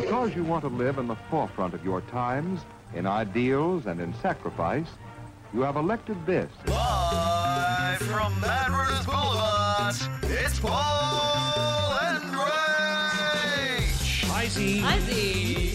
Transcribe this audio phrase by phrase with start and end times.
[0.00, 2.62] Because you want to live in the forefront of your times,
[2.94, 4.86] in ideals and in sacrifice,
[5.52, 6.50] you have elected this.
[6.66, 12.84] Live from Mad Runners Boulevard, it's Paul and Rach.
[14.46, 14.78] Izzy.
[14.78, 14.94] Izzy.
[14.94, 15.73] Rachel Corbett,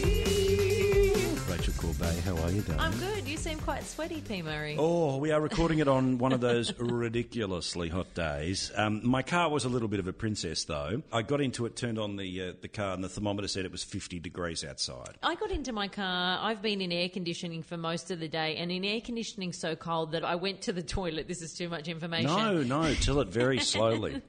[2.29, 2.79] how are you, darling?
[2.79, 3.27] I'm good.
[3.27, 4.43] You seem quite sweaty, P.
[4.43, 4.75] Murray.
[4.77, 8.71] Oh, we are recording it on one of those ridiculously hot days.
[8.75, 11.01] Um, my car was a little bit of a princess, though.
[11.11, 13.71] I got into it, turned on the uh, the car, and the thermometer said it
[13.71, 15.17] was 50 degrees outside.
[15.23, 16.39] I got into my car.
[16.39, 19.75] I've been in air conditioning for most of the day, and in air conditioning so
[19.75, 21.27] cold that I went to the toilet.
[21.27, 22.27] This is too much information.
[22.27, 24.21] No, no, till it very slowly.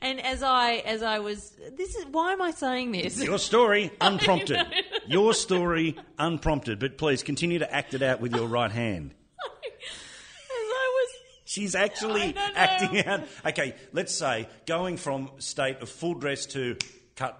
[0.00, 3.22] And as I as I was, this is why am I saying this?
[3.22, 4.58] Your story, unprompted.
[5.06, 6.80] Your story, unprompted.
[6.80, 9.12] But please continue to act it out with your right hand.
[9.44, 11.12] As I was
[11.44, 13.20] She's actually acting out.
[13.44, 16.78] Okay, let's say going from state of full dress to
[17.16, 17.38] cut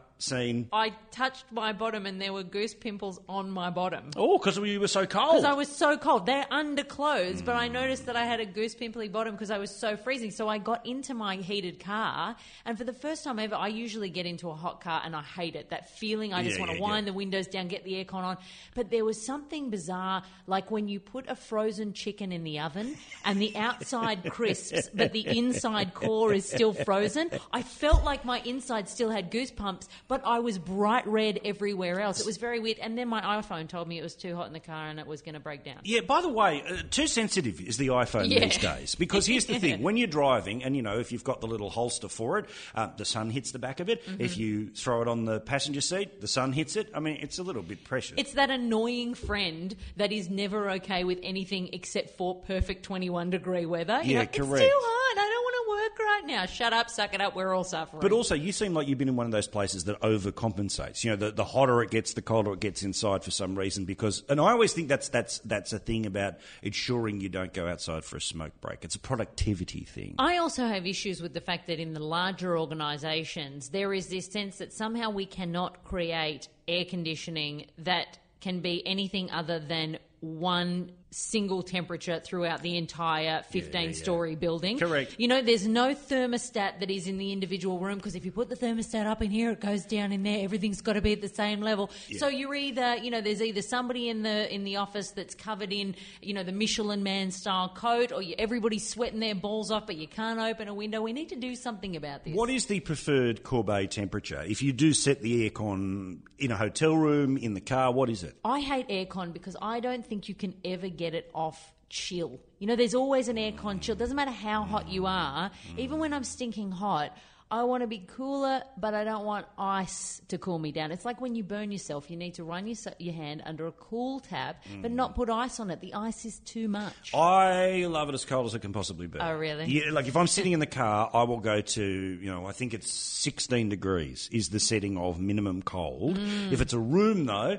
[0.72, 4.10] I touched my bottom and there were goose pimples on my bottom.
[4.16, 5.36] Oh, because we were so cold.
[5.36, 6.26] Because I was so cold.
[6.26, 7.74] They're under clothes, but I hmm.
[7.74, 10.32] noticed that I had a goose pimply bottom because I was so freezing.
[10.32, 14.10] So I got into my heated car, and for the first time ever, I usually
[14.10, 15.70] get into a hot car and I hate it.
[15.70, 17.12] That feeling, I just Yeah, want to yeah, wind yeah.
[17.12, 18.38] the windows down, get the aircon on.
[18.74, 22.96] But there was something bizarre, like when you put a frozen chicken in the oven
[23.24, 27.30] and the outside crisps, but the inside core is still frozen.
[27.52, 32.18] I felt like my inside still had goosebumps, but I was bright red everywhere else.
[32.20, 32.78] It was very weird.
[32.78, 35.06] And then my iPhone told me it was too hot in the car and it
[35.06, 35.76] was going to break down.
[35.84, 38.40] Yeah, by the way, uh, too sensitive is the iPhone Yeah.
[38.40, 38.94] these days.
[38.94, 41.68] Because here's the thing when you're driving, and you know, if you've got the little
[41.70, 44.04] holster for it, uh, the sun hits the back of it.
[44.06, 44.20] Mm-hmm.
[44.22, 46.90] If you throw it on the passenger seat, the sun hits it.
[46.94, 48.14] I mean, it's a little bit precious.
[48.16, 53.66] It's that annoying friend that is never okay with anything except for perfect 21 degree
[53.66, 54.00] weather.
[54.02, 55.18] You Yeah, know, It's too hot.
[55.18, 56.46] I don't want to work right now.
[56.46, 57.36] Shut up, suck it up.
[57.36, 58.00] We're all suffering.
[58.00, 61.04] But also, you seem like you've been in one of those places that overcompensates.
[61.04, 63.84] You know, the, the hotter it gets, the colder it gets inside for some reason.
[63.84, 67.68] Because, and I always think that's that's that's a thing about ensuring you don't go
[67.68, 68.84] outside for a smoke break.
[68.84, 70.14] It's a productivity thing.
[70.18, 74.26] I also have issues with the fact that in the larger organisations, there is this
[74.26, 80.92] sense that somehow we cannot create air conditioning that can be anything other than one
[81.10, 84.78] single temperature throughout the entire 15 story building.
[84.78, 85.14] Correct.
[85.18, 88.48] You know, there's no thermostat that is in the individual room because if you put
[88.48, 90.44] the thermostat up in here, it goes down in there.
[90.44, 91.90] Everything's got to be at the same level.
[92.18, 95.72] So you're either, you know, there's either somebody in the in the office that's covered
[95.72, 99.86] in, you know, the Michelin Man style coat, or you, everybody's sweating their balls off,
[99.86, 101.02] but you can't open a window.
[101.02, 102.34] We need to do something about this.
[102.34, 104.42] What is the preferred Corbett temperature?
[104.46, 108.22] If you do set the aircon in a hotel room, in the car, what is
[108.22, 108.36] it?
[108.44, 112.38] I hate aircon because I don't think you can ever get it off chill.
[112.58, 113.94] You know, there's always an aircon chill.
[113.96, 115.50] Doesn't matter how hot you are.
[115.76, 117.16] Even when I'm stinking hot,
[117.50, 120.92] I want to be cooler, but I don't want ice to cool me down.
[120.92, 123.72] It's like when you burn yourself, you need to run your, your hand under a
[123.72, 125.80] cool tap, but not put ice on it.
[125.80, 127.14] The ice is too much.
[127.14, 129.18] I love it as cold as it can possibly be.
[129.18, 129.64] Oh, really?
[129.64, 132.52] Yeah, like if I'm sitting in the car, I will go to, you know, I
[132.52, 136.18] think it's 16 degrees is the setting of minimum cold.
[136.18, 136.52] Mm.
[136.52, 137.58] If it's a room, though,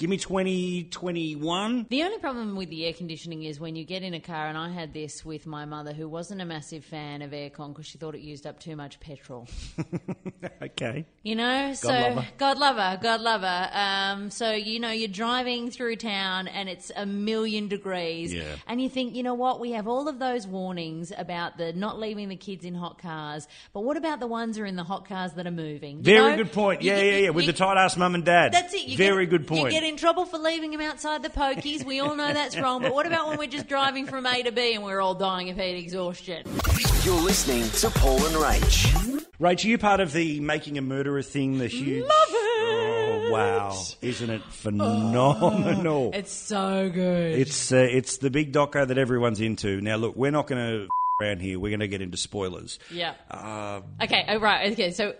[0.00, 1.86] give me 20, 21.
[1.90, 4.56] The only problem with the air conditioning is when you get in a car, and
[4.56, 7.98] I had this with my mother, who wasn't a massive fan of aircon because she
[7.98, 9.46] thought it used up too much petrol.
[10.62, 11.04] Okay.
[11.22, 12.28] You know, so love her.
[12.38, 13.70] God love her, God love her.
[13.72, 18.56] Um, so you know, you're driving through town and it's a million degrees, Yeah.
[18.66, 19.60] and you think, you know what?
[19.60, 23.48] We have all of those warnings about the not leaving the kids in hot cars,
[23.72, 25.98] but what about the ones who are in the hot cars that are moving?
[25.98, 26.36] You Very know?
[26.44, 26.82] good point.
[26.82, 27.30] You Yeah, get- yeah, yeah.
[27.30, 28.52] With you- the tight ass mum and dad.
[28.52, 28.86] That's it.
[28.86, 29.64] You Very get, good point.
[29.64, 31.84] You get in trouble for leaving him outside the pokies.
[31.84, 32.80] We all know that's wrong.
[32.80, 35.50] But what about when we're just driving from A to B and we're all dying
[35.50, 36.46] of heat exhaustion?
[37.04, 39.24] You're listening to Paul and Rach.
[39.40, 41.58] Rach, are you part of the making a murderer thing?
[41.58, 42.02] The huge.
[42.02, 42.36] Love it.
[42.62, 43.82] Oh, wow.
[44.00, 46.12] Isn't it phenomenal?
[46.14, 47.38] It's so good.
[47.38, 49.80] It's uh, it's the big doco that everyone's into.
[49.80, 50.88] Now, look, we're not going to
[51.20, 51.58] around here.
[51.58, 52.78] We're going to get into spoilers.
[52.90, 53.14] Yeah.
[53.30, 54.24] Uh, Okay.
[54.28, 54.72] Oh, right.
[54.72, 54.90] Okay.
[54.92, 55.14] So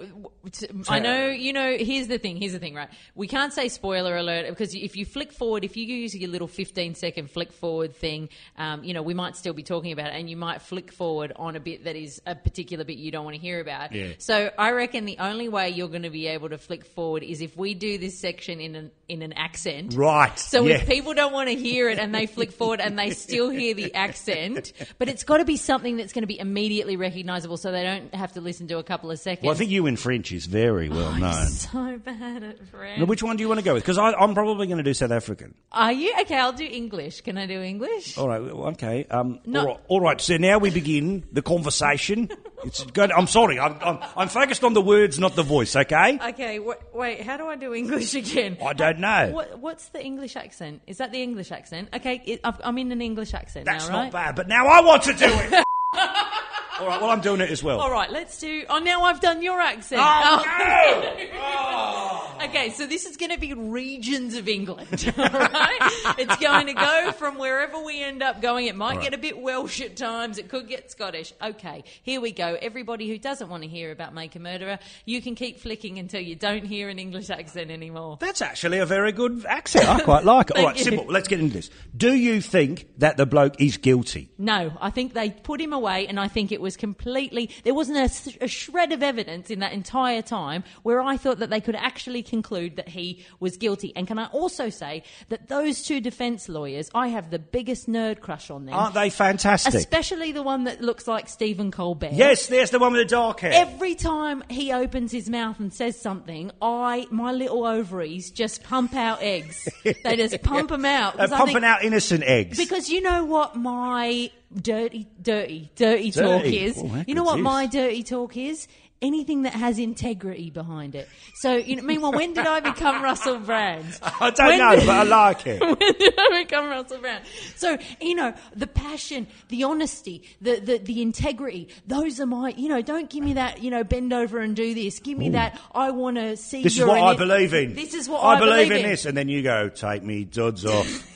[0.88, 1.26] I know.
[1.28, 1.76] You know.
[1.76, 2.36] Here's the thing.
[2.36, 2.74] Here's the thing.
[2.74, 2.88] Right.
[3.14, 6.48] We can't say spoiler alert because if you flick forward, if you use your little
[6.48, 10.14] 15 second flick forward thing, um, you know, we might still be talking about it,
[10.14, 13.24] and you might flick forward on a bit that is a particular bit you don't
[13.24, 13.92] want to hear about.
[13.92, 14.12] Yeah.
[14.18, 17.40] So I reckon the only way you're going to be able to flick forward is
[17.40, 19.94] if we do this section in an in an accent.
[19.94, 20.38] Right.
[20.38, 20.76] So yeah.
[20.76, 23.74] if people don't want to hear it and they flick forward and they still hear
[23.74, 27.72] the accent, but it's got to be something that's going to be immediately recognisable, so
[27.72, 29.44] they don't have to listen to a couple of seconds.
[29.44, 31.24] well, I think you in French is very well known.
[31.24, 33.00] I'm so bad at French.
[33.00, 33.82] Now, which one do you want to go with?
[33.82, 35.54] Because I'm probably going to do South African.
[35.72, 36.38] Are you okay?
[36.38, 37.22] I'll do English.
[37.22, 38.16] Can I do English?
[38.16, 39.06] All right, well, okay.
[39.10, 39.60] Um, No.
[39.60, 42.30] all, right, all right, so now we begin the conversation.
[42.62, 43.10] It's good.
[43.10, 43.58] I'm sorry.
[43.58, 46.18] I'm, I'm, I'm focused on the words, not the voice, okay?
[46.22, 47.22] Okay, w- wait.
[47.22, 48.58] How do I do English again?
[48.62, 49.30] I don't know.
[49.32, 50.82] What, what's the English accent?
[50.86, 51.88] Is that the English accent?
[51.94, 54.04] Okay, it, I've, I'm in an English accent That's now, right?
[54.04, 55.52] not bad, but now I want to do it.
[55.92, 57.80] all right, well, I'm doing it as well.
[57.80, 58.64] All right, let's do.
[58.68, 60.00] Oh, now I've done your accent.
[60.04, 61.16] Oh, Oh.
[61.34, 62.29] oh.
[62.44, 65.12] Okay, so this is going to be regions of England.
[65.18, 65.78] All right,
[66.18, 68.66] it's going to go from wherever we end up going.
[68.66, 69.04] It might right.
[69.04, 70.38] get a bit Welsh at times.
[70.38, 71.32] It could get Scottish.
[71.42, 72.56] Okay, here we go.
[72.60, 76.20] Everybody who doesn't want to hear about Make a Murderer, you can keep flicking until
[76.20, 78.18] you don't hear an English accent anymore.
[78.20, 79.88] That's actually a very good accent.
[79.88, 80.56] I quite like it.
[80.56, 80.96] all right, Thank you.
[80.96, 81.12] simple.
[81.12, 81.70] Let's get into this.
[81.96, 84.30] Do you think that the bloke is guilty?
[84.38, 87.50] No, I think they put him away, and I think it was completely.
[87.64, 87.98] There wasn't
[88.40, 92.22] a shred of evidence in that entire time where I thought that they could actually
[92.30, 93.92] conclude that he was guilty.
[93.94, 98.20] And can I also say that those two defence lawyers, I have the biggest nerd
[98.20, 98.74] crush on them.
[98.74, 99.74] Aren't they fantastic?
[99.74, 102.12] Especially the one that looks like Stephen Colbert.
[102.12, 103.52] yes, there's the one with the dark hair.
[103.52, 108.94] Every time he opens his mouth and says something, I my little ovaries just pump
[108.94, 109.68] out eggs.
[109.84, 111.16] they just pump them out.
[111.16, 112.56] They're uh, I pumping think- out innocent eggs.
[112.56, 116.78] because you know what my dirty, dirty, dirty talk is.
[116.78, 118.68] Oh, you know what my dirty talk is?
[119.02, 121.08] Anything that has integrity behind it.
[121.36, 123.86] So, you know, meanwhile, when did I become Russell Brand?
[124.02, 125.60] I don't When know, did- but I like it.
[125.80, 127.24] when did I become Russell Brand?
[127.56, 132.68] So, you know, the passion, the honesty, the, the, the integrity, those are my, you
[132.68, 134.98] know, don't give me that, you know, bend over and do this.
[134.98, 137.74] Give me that, I want to see This is what I believe in.
[137.74, 141.06] This is what I, believe in this, and then you go, take me duds off,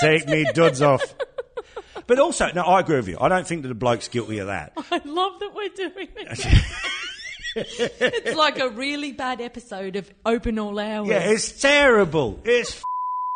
[0.00, 1.14] take me duds off.
[2.08, 3.18] But also, no, I agree with you.
[3.20, 4.72] I don't think that the bloke's guilty of that.
[4.90, 6.44] I love that we're doing this.
[7.66, 11.08] It's like a really bad episode of Open All Hours.
[11.08, 12.40] Yeah, it's terrible.
[12.44, 12.82] It's f-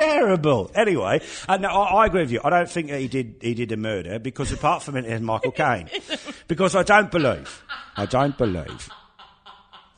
[0.01, 0.71] terrible.
[0.75, 2.41] Anyway, uh, no, I, I agree with you.
[2.45, 5.21] I don't think that he did he did a murder because apart from it, there's
[5.21, 5.89] Michael Caine.
[6.49, 7.63] because I don't believe,
[7.97, 8.89] I don't believe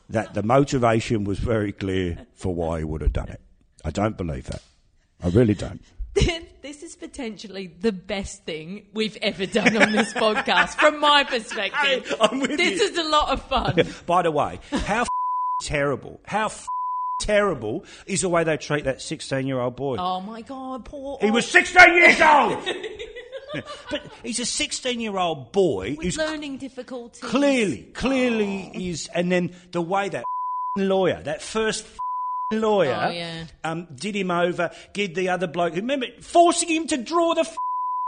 [0.09, 3.41] that the motivation was very clear for why he would have done it.
[3.83, 4.61] I don't believe that.
[5.23, 5.81] I really don't.
[6.15, 12.13] This is potentially the best thing we've ever done on this podcast, from my perspective.
[12.31, 12.87] With this you.
[12.87, 13.87] is a lot of fun.
[14.05, 15.07] By the way, how f-
[15.61, 16.67] terrible, how f-
[17.19, 19.97] terrible is the way they treat that 16 year old boy?
[19.99, 21.17] Oh my god, poor.
[21.21, 22.57] He was 16 years old!
[23.91, 27.21] but he's a 16 year old boy with who's learning difficulties.
[27.21, 30.23] clearly, clearly is, and then the way that
[30.77, 31.85] lawyer, that first
[32.51, 33.45] lawyer, Oh, yeah.
[33.63, 37.47] um, did him over, did the other bloke, remember, forcing him to draw the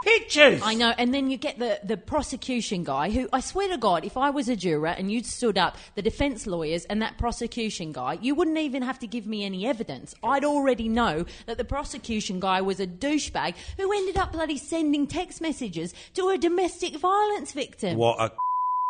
[0.04, 0.62] pictures.
[0.63, 4.06] I know, and then you get the, the prosecution guy who, I swear to God,
[4.06, 7.92] if I was a juror and you'd stood up, the defence lawyers and that prosecution
[7.94, 10.13] guy, you wouldn't even have to give me any evidence.
[10.24, 15.07] I'd already know that the prosecution guy was a douchebag who ended up bloody sending
[15.07, 17.98] text messages to a domestic violence victim.
[17.98, 18.31] What a.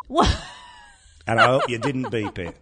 [0.10, 0.38] What?
[1.28, 2.56] And I hope you didn't beep it.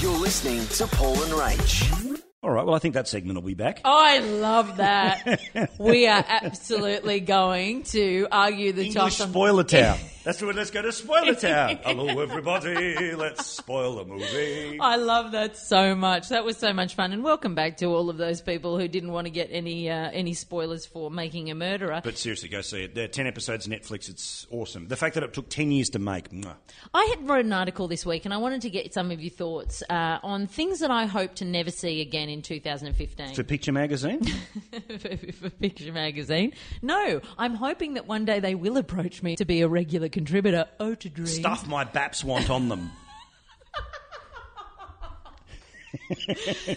[0.00, 2.22] You're listening to Paul and Rach.
[2.42, 3.80] All right, well, I think that segment will be back.
[3.84, 5.40] I love that.
[5.78, 9.98] we are absolutely going to argue the English toss on- Spoiler Town.
[10.26, 10.56] That's what.
[10.56, 11.78] Let's go to Spoiler Town.
[11.84, 13.14] Hello, everybody.
[13.14, 14.76] Let's spoil the movie.
[14.80, 16.30] I love that so much.
[16.30, 19.12] That was so much fun, and welcome back to all of those people who didn't
[19.12, 22.00] want to get any uh, any spoilers for making a murderer.
[22.02, 22.96] But seriously, go see it.
[22.96, 24.08] There are 10 episodes Netflix.
[24.08, 24.88] It's awesome.
[24.88, 26.30] The fact that it took 10 years to make.
[26.30, 26.56] mwah.
[26.92, 29.30] I had wrote an article this week, and I wanted to get some of your
[29.30, 33.70] thoughts uh, on things that I hope to never see again in 2015 For Picture
[33.70, 34.24] Magazine?
[34.98, 36.52] for, for Picture Magazine.
[36.82, 40.66] No, I'm hoping that one day they will approach me to be a regular contributor.
[40.80, 41.26] Oh, to dream.
[41.26, 42.90] Stuff my baps want on them.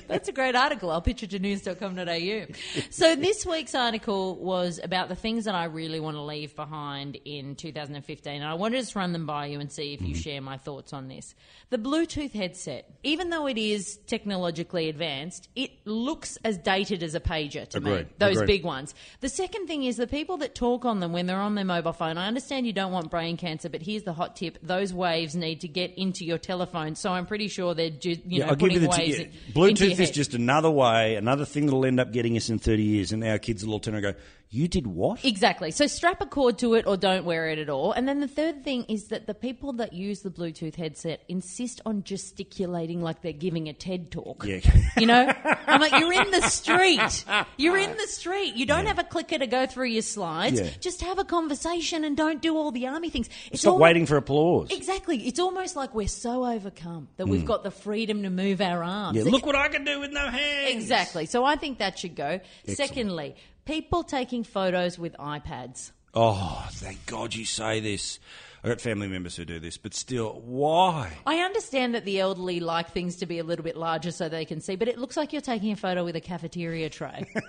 [0.08, 0.92] That's a great article.
[0.92, 2.46] I'll pitch it to news.com.au.
[2.90, 7.18] So this week's article was about the things that I really want to leave behind
[7.26, 8.34] in 2015.
[8.34, 10.22] And I want to just run them by you and see if you Mm-hmm.
[10.22, 11.36] share my thoughts on this.
[11.70, 17.20] The Bluetooth headset, even though it is technologically advanced, it looks as dated as a
[17.20, 17.92] pager to me.
[17.92, 18.08] Agreed.
[18.18, 18.48] Those Agreed.
[18.48, 18.96] big ones.
[19.20, 21.94] The second thing is the people that talk on them when they're on their mobile
[21.94, 22.18] phone.
[22.18, 25.62] I understand you don't want brain cancer, but here's the hot tip: those waves need
[25.62, 26.96] to get into your telephone.
[26.96, 29.16] So I'm pretty sure they're you know I'll give you the waves t- yeah.
[29.18, 32.50] in- into your Bluetooth is just another way, another thing that'll end up getting us
[32.50, 33.12] in 30 years.
[33.12, 34.14] And our kids will all turn and go,
[34.52, 35.24] You did what?
[35.24, 35.70] Exactly.
[35.70, 37.92] So strap a cord to it or don't wear it at all.
[37.92, 41.82] And then the third thing is that the people that use the Bluetooth headset insist
[41.86, 44.44] on gesticulating like they're giving a TED talk.
[44.48, 44.62] Yeah.
[44.98, 45.32] You know?
[45.68, 47.26] I'm like, you're in the street.
[47.58, 48.56] You're in the street.
[48.56, 50.60] You don't have a clicker to go through your slides.
[50.60, 50.70] Yeah.
[50.80, 53.30] Just have a conversation and don't do all the army things.
[53.52, 54.72] It's Stop waiting for applause.
[54.72, 55.28] Exactly.
[55.28, 59.16] It's almost like we're so overcome that we've got the freedom to move our arms.
[59.16, 59.26] Mm.
[59.26, 60.74] Yeah, look what I can do with no hands.
[60.74, 61.28] Exactly.
[61.28, 62.40] So I think that should go.
[62.66, 63.36] Secondly,
[63.70, 65.92] people taking photos with iPads.
[66.16, 68.20] Oh, thank God you say this.
[68.64, 71.14] I've got family members who do this, but still, why?
[71.28, 74.44] I understand that the elderly like things to be a little bit larger so they
[74.44, 77.28] can see, but it looks like you're taking a photo with a cafeteria tray.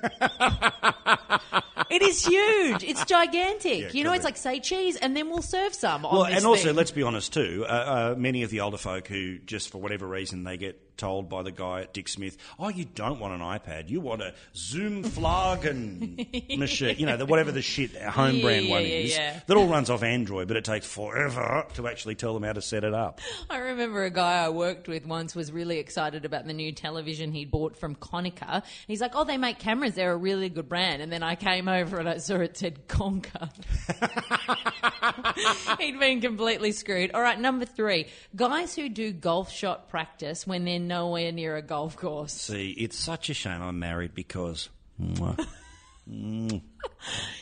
[1.90, 2.84] it is huge.
[2.84, 3.94] It's gigantic.
[3.94, 6.02] you know, it's like say cheese, and then we'll serve some.
[6.02, 6.76] Well, and also, thing.
[6.76, 7.64] let's be honest too.
[7.66, 11.28] Uh, uh, many of the older folk who, just for whatever reason, they get told
[11.28, 13.88] by the guy at Dick Smith, "Oh, you don't want an iPad.
[13.88, 16.96] You want a Zoom Flagen machine.
[16.98, 19.66] You know, the, whatever the shit home Yeah, brand yeah, one yeah, is that all
[19.66, 22.94] runs off Android, but it takes forever to actually tell them how to set it
[22.94, 26.72] up." I remember a guy I worked with once was really excited about the new
[26.72, 28.52] television he'd bought from Konica.
[28.52, 29.94] And he's like, "Oh, they make cameras.
[29.94, 32.86] They're a really good brand." And then I came over and I saw it said
[32.88, 33.50] Conker.
[35.78, 37.12] He'd been completely screwed.
[37.12, 41.62] All right, number three: guys who do golf shot practice when they're nowhere near a
[41.62, 42.32] golf course.
[42.32, 44.68] See, it's such a shame I'm married because.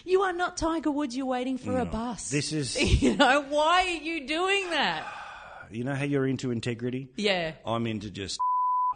[0.04, 1.16] You are not Tiger Woods.
[1.16, 2.30] You're waiting for a bus.
[2.30, 5.06] This is, you know why are you doing that?
[5.70, 7.08] you know how you're into integrity?
[7.16, 7.52] Yeah.
[7.64, 8.38] I'm into just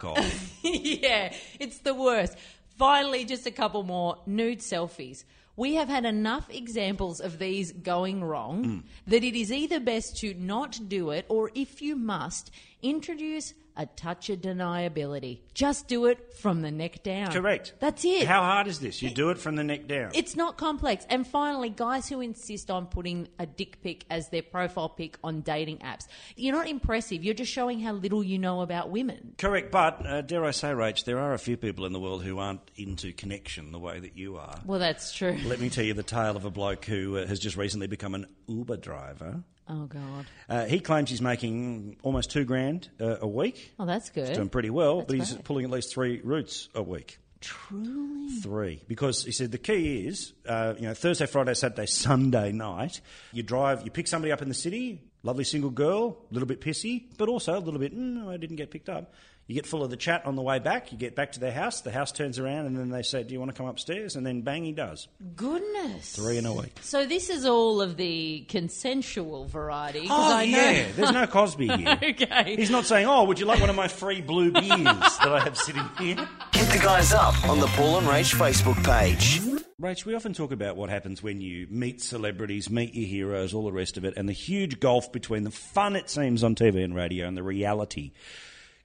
[0.03, 0.63] off.
[0.63, 2.37] yeah, it's the worst.
[2.77, 5.23] Finally, just a couple more nude selfies.
[5.55, 8.79] We have had enough examples of these going wrong Hmm.
[9.07, 12.49] that it is either best to not do it or, if you must,
[12.81, 15.39] introduce a touch of deniability.
[15.53, 17.31] Just do it from the neck down.
[17.31, 17.73] Correct.
[17.79, 18.27] That's it.
[18.27, 19.01] How hard is this?
[19.01, 20.11] You do it from the neck down.
[20.13, 21.05] It's not complex.
[21.09, 25.41] And finally, guys who insist on putting a dick pic as their profile pic on
[25.41, 26.07] dating apps.
[26.35, 27.23] You're not impressive.
[27.23, 29.33] You're just showing how little you know about women.
[29.37, 32.23] Correct, but uh, dare I say, Rach, there are a few people in the world
[32.23, 34.59] who aren't into connection the way that you are.
[34.65, 35.37] Well, that's true.
[35.45, 38.15] Let me tell you the tale of a bloke who uh, has just recently become
[38.15, 39.43] an Uber driver.
[39.69, 40.25] Oh, God.
[40.49, 43.62] Uh, he claims he's making almost two grand uh, a week.
[43.79, 44.27] Oh, that's good.
[44.27, 47.19] He's Doing pretty well, That's but he's pulling at least three routes a week.
[47.41, 48.29] Truly.
[48.41, 48.81] Three.
[48.87, 53.01] Because he said the key is, uh, you know, Thursday, Friday, Saturday, Sunday night,
[53.33, 56.61] you drive, you pick somebody up in the city, lovely single girl, a little bit
[56.61, 59.13] pissy, but also a little bit, mm, I didn't get picked up.
[59.45, 61.51] You get full of the chat on the way back, you get back to their
[61.51, 64.15] house, the house turns around, and then they say, Do you want to come upstairs?
[64.15, 65.09] And then bang, he does.
[65.35, 66.15] Goodness.
[66.15, 66.77] Three in a week.
[66.81, 70.07] So this is all of the consensual variety.
[70.09, 71.99] Oh, I know- yeah, there's no Cosby here.
[72.03, 72.55] okay.
[72.55, 75.41] He's not saying, Oh, would you like one of my free blue beers that I
[75.41, 76.15] have sitting here?
[76.53, 79.41] Hit the guys up on the Paul and Rach Facebook page.
[79.81, 83.65] Rach, we often talk about what happens when you meet celebrities, meet your heroes, all
[83.65, 86.81] the rest of it, and the huge gulf between the fun it seems on TV
[86.81, 88.13] and radio and the reality.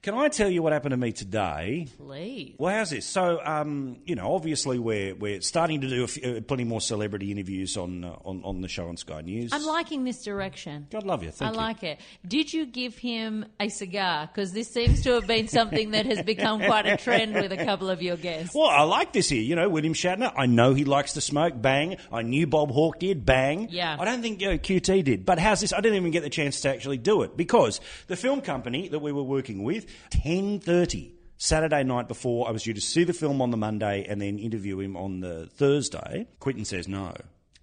[0.01, 1.87] Can I tell you what happened to me today?
[1.97, 2.55] Please.
[2.57, 3.05] Well, how's this?
[3.05, 6.79] So, um, you know, obviously we're we're starting to do a few, uh, plenty more
[6.79, 9.51] celebrity interviews on uh, on on the show on Sky News.
[9.51, 10.87] I'm liking this direction.
[10.89, 11.31] God love you.
[11.31, 11.59] Thank you.
[11.59, 11.67] I you.
[11.67, 11.99] like it.
[12.25, 14.27] Did you give him a cigar?
[14.33, 17.65] Because this seems to have been something that has become quite a trend with a
[17.65, 18.55] couple of your guests.
[18.55, 19.41] Well, I like this here.
[19.41, 20.31] You know, William Shatner.
[20.33, 21.61] I know he likes to smoke.
[21.61, 21.97] Bang.
[22.09, 23.25] I knew Bob Hawke did.
[23.25, 23.67] Bang.
[23.69, 23.97] Yeah.
[23.99, 25.25] I don't think you know, QT did.
[25.25, 25.73] But how's this?
[25.73, 28.99] I didn't even get the chance to actually do it because the film company that
[28.99, 31.13] we were working with, ten thirty.
[31.41, 34.37] Saturday night before, I was due to see the film on the Monday and then
[34.37, 36.27] interview him on the Thursday.
[36.39, 37.13] Quentin says no.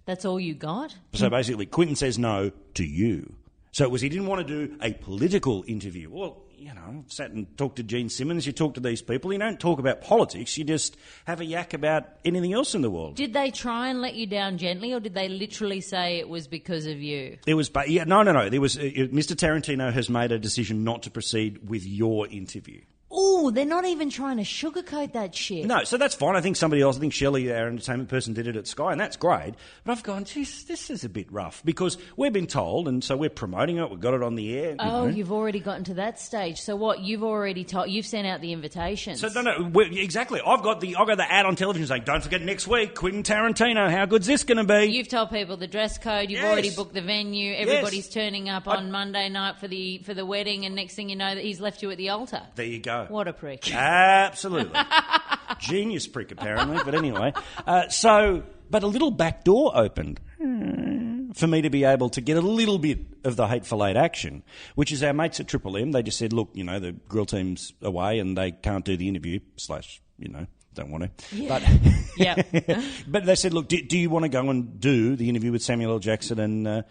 [0.05, 0.95] That's all you got?
[1.13, 3.35] So basically, Quentin says no to you.
[3.71, 6.09] So it was he didn't want to do a political interview.
[6.09, 8.45] Well, you know, sat and talked to Gene Simmons.
[8.45, 9.31] You talk to these people.
[9.31, 10.57] You don't talk about politics.
[10.57, 13.15] You just have a yak about anything else in the world.
[13.15, 16.47] Did they try and let you down gently, or did they literally say it was
[16.47, 17.37] because of you?
[17.45, 18.49] There was, but yeah, no, no, no.
[18.49, 19.35] There was uh, Mr.
[19.35, 22.81] Tarantino has made a decision not to proceed with your interview.
[23.09, 25.65] Oh, they're not even trying to sugarcoat that shit.
[25.65, 26.35] No, so that's fine.
[26.35, 28.99] I think somebody else, I think Shelley, our entertainment person, did it at Sky, and
[28.99, 29.53] that's great.
[29.85, 33.15] But I've gone, geez, this is a bit rough because we've been told, and so
[33.15, 33.89] we're promoting it.
[33.89, 34.71] We've got it on the air.
[34.71, 35.07] you Oh, know.
[35.07, 36.59] you've already gotten to that stage.
[36.59, 36.99] So what?
[36.99, 37.89] You've already told.
[37.89, 39.21] You've sent out the invitations.
[39.21, 40.41] So no, no, we exactly.
[40.45, 43.23] I've got the I've got the ad on television saying, "Don't forget next week, Quentin
[43.23, 43.89] Tarantino.
[43.89, 46.29] How good's this going to be?" You've told people the dress code.
[46.29, 46.51] You've Yes.
[46.51, 47.53] already booked the venue.
[47.55, 51.07] Everybody's turning up I- on Monday night for the for the wedding, and next thing
[51.09, 52.41] you know, that he's left you at the altar.
[52.55, 52.96] there you go.
[53.05, 53.73] What a prick!
[53.73, 54.79] Absolutely,
[55.59, 56.79] genius prick apparently.
[56.83, 57.33] But anyway,
[57.65, 62.21] uh, so but a little back door opened hmm, for me to be able to
[62.21, 64.43] get a little bit of the hateful eight action,
[64.75, 65.91] which is our mates at Triple M.
[65.91, 69.07] They just said, "Look, you know, the grill team's away and they can't do the
[69.07, 71.35] interview slash, you know." don't want to.
[71.35, 71.49] Yeah.
[71.49, 71.63] But
[72.17, 72.81] Yeah.
[73.07, 75.61] but they said, look, do, do you want to go and do the interview with
[75.61, 75.99] Samuel L.
[75.99, 76.81] Jackson and uh,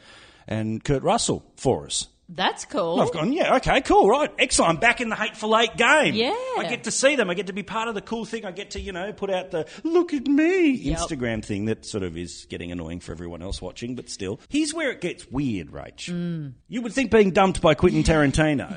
[0.47, 2.09] and Kurt Russell for us?
[2.28, 3.00] That's cool.
[3.00, 4.71] I've gone, yeah, okay, cool, right, excellent.
[4.71, 6.14] I'm back in the Hateful Eight game.
[6.14, 6.30] Yeah.
[6.59, 7.30] I get to see them.
[7.30, 8.45] I get to be part of the cool thing.
[8.45, 10.99] I get to, you know, put out the look at me Yep.
[10.99, 14.40] Instagram thing that sort of is getting annoying for everyone else watching, but still.
[14.49, 16.11] Here's where it gets weird, Rach.
[16.12, 16.54] Mm.
[16.68, 18.76] You would think being dumped by Quentin Tarantino.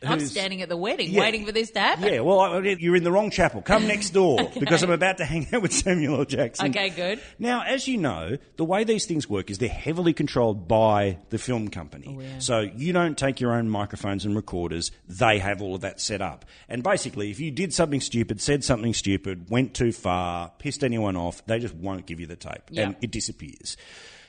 [0.00, 1.20] I'm who's- standing at the wedding Yeah.
[1.22, 2.04] waiting for this to happen.
[2.12, 3.60] Yeah, well, I, you're in the wrong chapel.
[3.62, 6.24] Come next door because I'm about to hang out with Samuel L.
[6.24, 6.68] Jackson.
[6.70, 7.20] Okay, good.
[7.40, 11.38] Now, as you know, the way these things work is they're heavily controlled by the
[11.38, 12.16] film company.
[12.16, 12.38] Oh.
[12.38, 14.90] So you don't take your own microphones and recorders.
[15.08, 16.44] They have all of that set up.
[16.68, 21.16] And basically, if you did something stupid, said something stupid, went too far, pissed anyone
[21.16, 22.62] off, they just won't give you the tape.
[22.70, 22.82] Yeah.
[22.84, 23.76] And it disappears.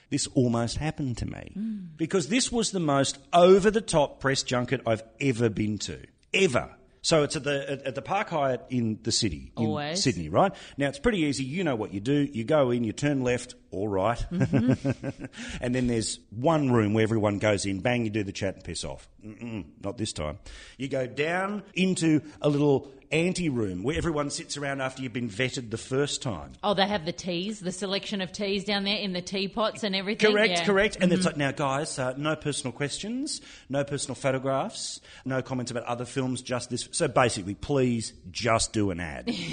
[0.09, 1.77] This almost happened to me Hmm.
[1.95, 5.99] because this was the most over the top press junket I've ever been to.
[6.33, 6.71] Ever.
[7.01, 10.03] So it's at the at, at the Park Hyatt in the city in Always.
[10.03, 10.51] Sydney, right?
[10.77, 11.43] Now it's pretty easy.
[11.45, 12.27] You know what you do.
[12.33, 15.25] You go in, you turn left or right, Mm-hmm.
[15.61, 17.79] and then there's one room where everyone goes in.
[17.79, 19.07] Bang, you do the chat and piss off.
[19.25, 20.39] Mm-mm, not this time.
[20.77, 25.29] You go down into a little ante room where everyone sits around after you've been
[25.29, 26.51] vetted the first time.
[26.63, 29.95] Oh, they have the teas, the selection of teas down there in the teapots and
[29.95, 30.31] everything.
[30.31, 30.65] Correct, Yeah.
[30.65, 30.97] correct.
[31.01, 35.83] And it's like, now, guys, uh, no personal questions, no personal photographs, no comments about
[35.85, 36.87] other films, just this.
[36.91, 39.33] So basically, please just do an ad.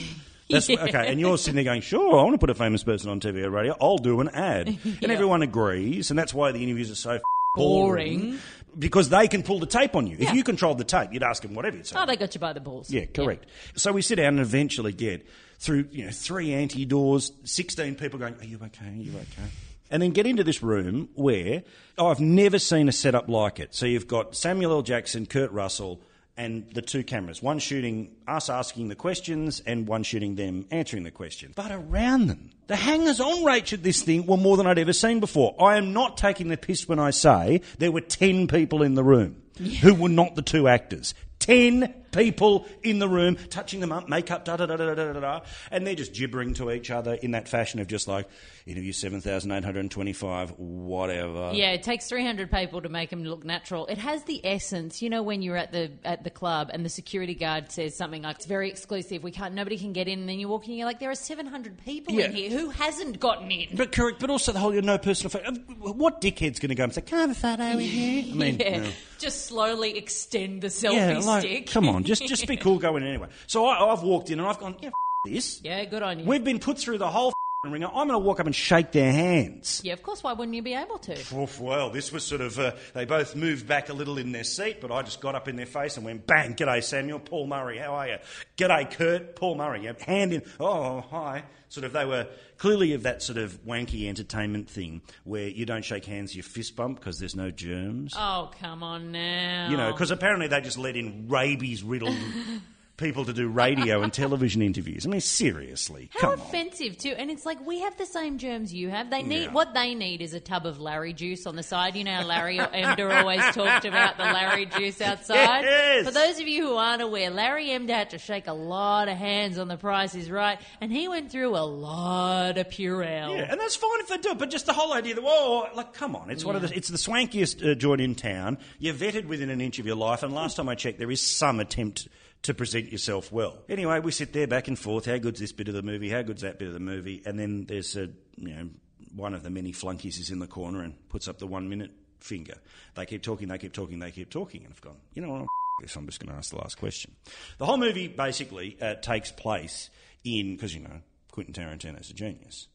[0.48, 3.10] That's, Okay, and you're sitting there going, sure, I want to put a famous person
[3.10, 3.76] on TV or radio.
[3.80, 4.68] I'll do an ad.
[5.02, 7.22] And everyone agrees, and that's why the interviews are so f-
[7.54, 8.20] boring.
[8.20, 8.38] Boring.
[8.78, 10.16] Because they can pull the tape on you.
[10.20, 11.96] If you controlled the tape, you'd ask them whatever you'd say.
[11.98, 12.90] Oh, they got you by the balls.
[12.90, 13.46] Yeah, correct.
[13.74, 15.26] So we sit down and eventually get
[15.58, 18.86] through, you know, three anti doors, 16 people going, Are you okay?
[18.88, 19.48] Are you okay?
[19.90, 21.62] And then get into this room where
[21.96, 23.74] oh, I've never seen a setup like it.
[23.74, 24.82] So you've got Samuel L.
[24.82, 26.00] Jackson, Kurt Russell,
[26.36, 27.42] and the two cameras.
[27.42, 31.54] One shooting us asking the questions and one shooting them answering the questions.
[31.56, 34.92] But around them, the hangers on rates at this thing were more than I'd ever
[34.92, 35.54] seen before.
[35.60, 39.04] I am not taking the piss when I say there were 10 people in the
[39.04, 39.42] room
[39.80, 41.14] who were not the two actors.
[41.38, 45.20] 10 people in the room, touching them up, makeup, da da da da da da
[45.20, 48.28] da, and they're just gibbering to each other in that fashion of just like,
[48.66, 51.52] interview 7,825, whatever.
[51.54, 53.86] Yeah, it takes 300 people to make them look natural.
[53.86, 56.88] It has the essence, you know, when you're at the at the club and the
[56.88, 59.22] security guard says something like, "It's very exclusive.
[59.22, 59.54] We can't.
[59.54, 61.78] Nobody can get in." And then you walk in, and you're like, "There are 700
[61.84, 62.26] people Yeah.
[62.26, 62.50] in here.
[62.50, 65.52] Who hasn't gotten in?" But correct, but also the whole you no personal photo.
[65.92, 68.34] What dickhead's going to go and say, "Can I have a photo with you?" I
[68.34, 68.88] mean, yeah, no.
[69.18, 71.66] just slowly extend the selfie yeah, like, stick.
[71.70, 73.28] come on, just just be cool going anyway.
[73.46, 74.94] So I, I've walked in and I've gone, yeah, f-
[75.24, 75.60] this.
[75.62, 76.24] Yeah, good on you.
[76.24, 77.32] We've been put through the whole
[77.64, 77.86] f- ringer.
[77.86, 79.80] I'm going to walk up and shake their hands.
[79.84, 80.22] yeah, of course.
[80.22, 81.12] Why wouldn't you be able to?
[81.36, 84.44] Oof, well, this was sort of, uh, they both moved back a little in their
[84.44, 87.46] seat, but I just got up in their face and went, bang, g'day Samuel, Paul
[87.46, 88.16] Murray, how are you?
[88.56, 91.44] G'day Kurt, Paul Murray, yeah, hand in, oh, hi.
[91.68, 95.84] Sort of, they were clearly of that sort of wanky entertainment thing where you don't
[95.84, 98.14] shake hands, you fist bump because there's no germs.
[98.16, 99.68] Oh, come on now.
[99.70, 102.16] You know, because apparently they just let in rabies riddled
[102.96, 105.04] people to do radio and television interviews.
[105.06, 106.46] I mean, seriously, How come on.
[106.46, 107.14] offensive too!
[107.16, 109.10] And it's like we have the same germs you have.
[109.10, 109.52] They need Yeah.
[109.52, 111.94] what they need is a tub of Larry juice on the side.
[111.96, 115.64] You know, how Larry Emdur always talked about the Larry juice outside.
[115.64, 116.04] Yes.
[116.06, 119.16] For those of you who aren't aware, Larry Emdur had to shake a lot of
[119.16, 123.36] hands on The Price Is Right, and he went through a lot of Purell.
[123.36, 125.68] Yeah, and that's fine if they do it, but just the whole idea that, whoa,
[125.74, 128.58] like, come on, it's one of the, it's the swankiest uh, joint in town.
[128.78, 131.20] You're vetted within an inch of your life, and last time I checked, there is
[131.20, 132.08] some attempt
[132.46, 133.58] to present yourself well.
[133.68, 135.06] Anyway, we sit there back and forth.
[135.06, 136.08] How good's this bit of the movie?
[136.08, 137.22] How good's that bit of the movie?
[137.24, 138.68] And then there's a, you know,
[139.14, 141.90] one of the many flunkies is in the corner and puts up the one minute
[142.20, 142.54] finger.
[142.94, 145.46] They keep talking, they keep talking, they keep talking, and I've gone, you know what?
[145.78, 145.94] This.
[145.94, 147.14] I'm just going to ask the last question.
[147.58, 149.90] The whole movie basically uh, takes place
[150.24, 151.02] in because you know
[151.36, 152.66] Quentin Tarantino's a genius.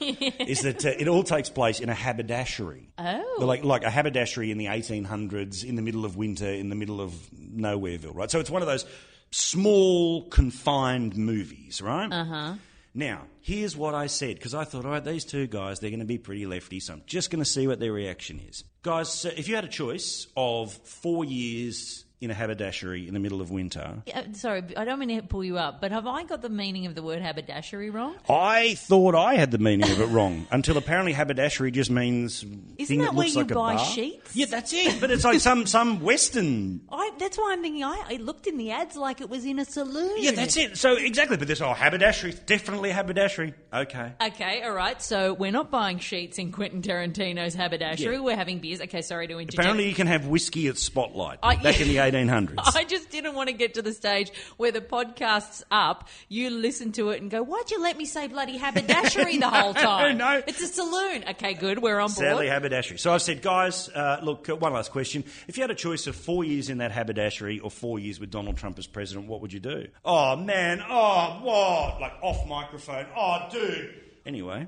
[0.00, 2.90] is that uh, it all takes place in a haberdashery.
[2.98, 3.36] Oh.
[3.38, 6.74] They're like like a haberdashery in the 1800s, in the middle of winter, in the
[6.74, 8.28] middle of nowhereville, right?
[8.28, 8.86] So it's one of those
[9.30, 12.12] small, confined movies, right?
[12.12, 12.54] Uh huh.
[12.92, 16.00] Now, here's what I said because I thought, all right, these two guys, they're going
[16.00, 18.64] to be pretty lefty, so I'm just going to see what their reaction is.
[18.82, 23.20] Guys, so if you had a choice of four years in a haberdashery in the
[23.20, 26.22] middle of winter, Uh, sorry, I don't mean to pull you up, but have I
[26.24, 28.14] got the meaning of the word haberdashery wrong?
[28.28, 33.00] I thought I had the meaning of it wrong until apparently haberdashery just means thing
[33.00, 34.36] that where looks you like buy sheets?
[34.36, 35.00] Yeah, that's it.
[35.00, 36.82] But it's like some some western.
[36.92, 37.84] I, that's why I'm thinking.
[37.84, 40.16] I, I looked in the ads like it was in a saloon.
[40.18, 40.76] Yeah, that's it.
[40.78, 41.36] So exactly.
[41.36, 43.54] But this oh haberdashery, definitely a haberdashery.
[43.72, 44.12] Okay.
[44.24, 45.00] Okay, all right.
[45.02, 48.14] So we're not buying sheets in Quentin Tarantino's haberdashery.
[48.16, 48.20] Yeah.
[48.20, 48.80] We're having beers.
[48.80, 49.58] Okay, sorry to interject.
[49.58, 52.54] Apparently, you can have whiskey at Spotlight I- back in the 1800s.
[52.74, 56.92] I just didn't want to get to the stage where the podcast's up, you listen
[56.92, 60.18] to it and go, why'd you let me say bloody haberdashery the whole time?
[60.18, 60.42] No.
[60.46, 61.24] It's a saloon.
[61.30, 61.80] Okay, good.
[61.80, 62.16] We're on board.
[62.26, 62.98] Sadly, haberdashery.
[62.98, 65.24] So I've said, guys, uh, look, uh, one last question.
[65.48, 68.30] If you had a choice of four years in that haberdashery or four years with
[68.30, 69.86] Donald Trump as president, what would you do?
[70.04, 70.82] Oh, man.
[70.88, 72.00] Oh, what?
[72.00, 73.06] Like off microphone.
[73.16, 73.94] Oh, dude.
[74.24, 74.66] Anyway,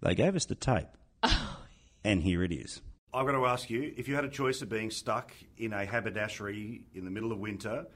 [0.00, 0.86] they gave us the tape.
[2.04, 2.80] and here it is.
[3.14, 5.86] I've got to ask you if you had a choice of being stuck in a
[5.86, 7.86] haberdashery in the middle of winter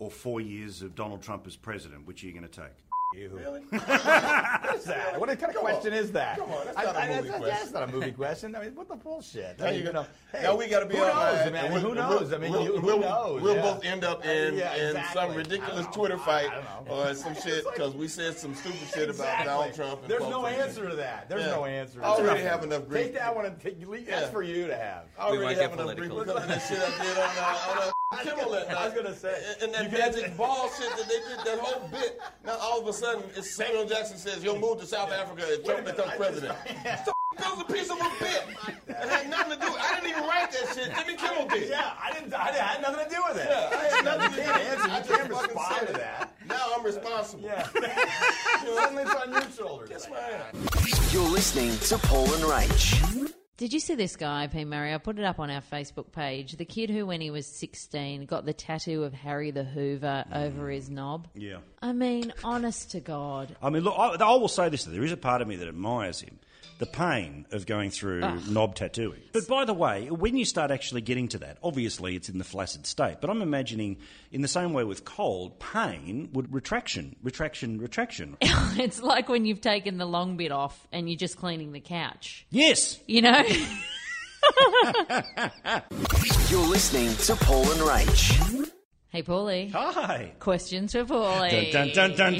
[0.00, 2.93] or four years of Donald Trump as president, which are you going to take?
[3.24, 5.20] What is that?
[5.20, 6.38] What kind of question is that?
[6.38, 7.58] Come on, that's not a I- movie that's, question.
[7.60, 8.56] That's not a movie question.
[8.56, 9.58] I mean, what the bullshit?
[9.58, 11.52] Now I you mean, gotta- know, hey, now we got to be who on knows,
[11.52, 11.64] man?
[11.72, 12.32] and Who knows?
[12.32, 13.42] I mean, we'll, who we'll, knows?
[13.42, 13.62] We'll yeah.
[13.62, 15.86] both end up in, Yeah, in some ridiculous.
[15.92, 17.10] Twitter fight I don't know.
[17.10, 20.02] or some shit because we said some stupid shit about Donald Trump.
[20.02, 20.76] And There's no Francis.
[20.78, 21.28] answer to that.
[21.28, 21.50] There's Yeah.
[21.52, 22.02] no answer.
[22.02, 23.04] I already have enough grief.
[23.06, 24.20] Take that one and take, leave, Yeah.
[24.20, 25.04] that's for you to have.
[25.18, 26.34] I already have enough grief political.
[26.40, 27.90] because of that shit I did on, uh, uh,
[28.22, 28.76] Kimmel that night.
[28.76, 31.58] I was gonna say, And, and that you magic ball shit that they did, that
[31.58, 32.20] whole bit.
[32.44, 33.03] Now all of a sudden,
[33.36, 36.56] it's Samuel Jackson says, you'll move to South Africa if Trump becomes president.
[37.36, 38.44] That was a piece of a bit.
[38.86, 40.94] It had nothing to do I didn't even write that shit.
[40.96, 41.68] Jimmy Kimmel did.
[41.68, 42.32] Yeah, I didn't.
[42.32, 43.46] I, didn't- I had nothing to do with it.
[43.50, 44.68] Yeah, I had nothing you to can't do.
[44.70, 44.88] answer.
[44.90, 45.98] I You can't respond said to it.
[45.98, 46.34] that.
[46.46, 47.42] Now I'm responsible.
[47.42, 47.66] Yeah.
[48.64, 49.88] Suddenly it's on your shoulders.
[49.90, 50.66] Yes, ma'am.
[51.10, 53.32] You're listening to Paul and Rach.
[53.56, 54.64] Did you see this guy, P.
[54.64, 54.92] Murray?
[54.92, 56.56] I put it up on our Facebook page.
[56.56, 60.70] The kid who, when he was 16, got the tattoo of Harry the Hoover over
[60.70, 61.28] his knob.
[61.34, 61.58] Yeah.
[61.80, 63.54] I mean, honest to God.
[63.62, 65.68] I mean, look, I, I will say this: there is a part of me that
[65.68, 66.40] admires him.
[66.80, 69.20] The pain of going through knob tattooing.
[69.32, 72.44] But by the way, when you start actually getting to that, obviously it's in the
[72.44, 73.18] flaccid state.
[73.20, 73.98] But I'm imagining,
[74.32, 78.36] in the same way with cold, pain would retraction, retraction, retraction.
[78.40, 82.44] it's like when you've taken the long bit off and you're just cleaning the couch.
[82.50, 82.98] yes.
[83.06, 83.43] You know?
[86.50, 88.70] You're listening to Paul and Rach.
[89.08, 89.70] hey, Paulie.
[89.72, 90.32] Hi.
[90.38, 91.72] Questions for Paulie.
[91.72, 92.38] Dun, dun, dun,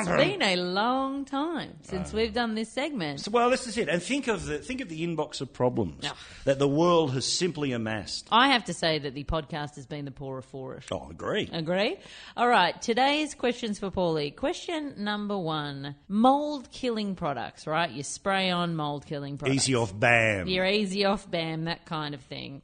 [0.00, 3.20] It's been a long time since um, we've done this segment.
[3.20, 3.88] So, well, this is it.
[3.88, 6.16] And think of the think of the inbox of problems Ugh.
[6.44, 8.28] that the world has simply amassed.
[8.30, 10.84] I have to say that the podcast has been the poorer for it.
[10.90, 11.48] Oh, I agree.
[11.52, 11.96] Agree?
[12.36, 14.34] All right, today's questions for Paulie.
[14.34, 17.90] Question number one mold killing products, right?
[17.90, 19.64] You spray on mold killing products.
[19.64, 20.46] Easy off, bam.
[20.46, 22.62] You're easy off, bam, that kind of thing.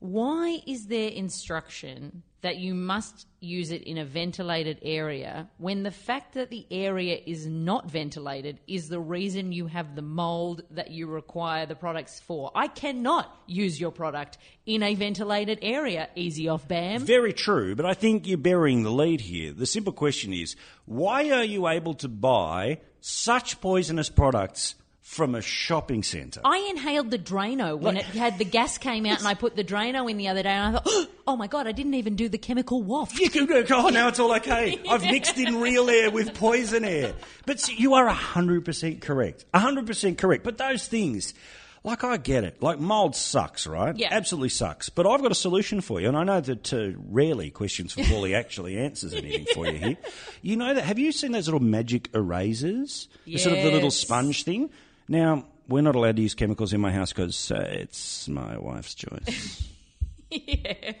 [0.00, 5.90] Why is there instruction that you must use it in a ventilated area when the
[5.90, 10.90] fact that the area is not ventilated is the reason you have the mold that
[10.90, 12.50] you require the products for?
[12.54, 16.08] I cannot use your product in a ventilated area.
[16.14, 17.04] Easy off, bam.
[17.04, 19.52] Very true, but I think you're burying the lead here.
[19.52, 25.42] The simple question is why are you able to buy such poisonous products from a
[25.42, 26.40] shopping centre?
[26.44, 29.64] I inhaled the Drano when it had the gas came out, and I put the
[29.64, 32.28] Drano in the other day, and I thought, oh my god, I didn't even do
[32.28, 33.18] the chemical waft.
[33.18, 34.78] You can go, oh, now it's all okay.
[34.88, 37.14] I've mixed in real air with poison air.
[37.46, 39.44] But see, you are 100% correct.
[39.54, 40.44] 100% correct.
[40.44, 41.34] But those things,
[41.82, 42.62] like I get it.
[42.62, 43.96] Like mold sucks, right?
[43.96, 44.08] Yeah.
[44.10, 44.90] Absolutely sucks.
[44.90, 46.08] But I've got a solution for you.
[46.08, 49.96] And I know that uh, rarely questions for Paulie actually answers anything for you here.
[50.42, 53.08] You know that, have you seen those little magic erasers?
[53.26, 54.70] The Sort of the little sponge thing?
[55.10, 58.94] Now, we're not allowed to use chemicals in my house because uh, it's my wife's
[58.94, 59.68] choice.
[60.30, 60.92] yeah.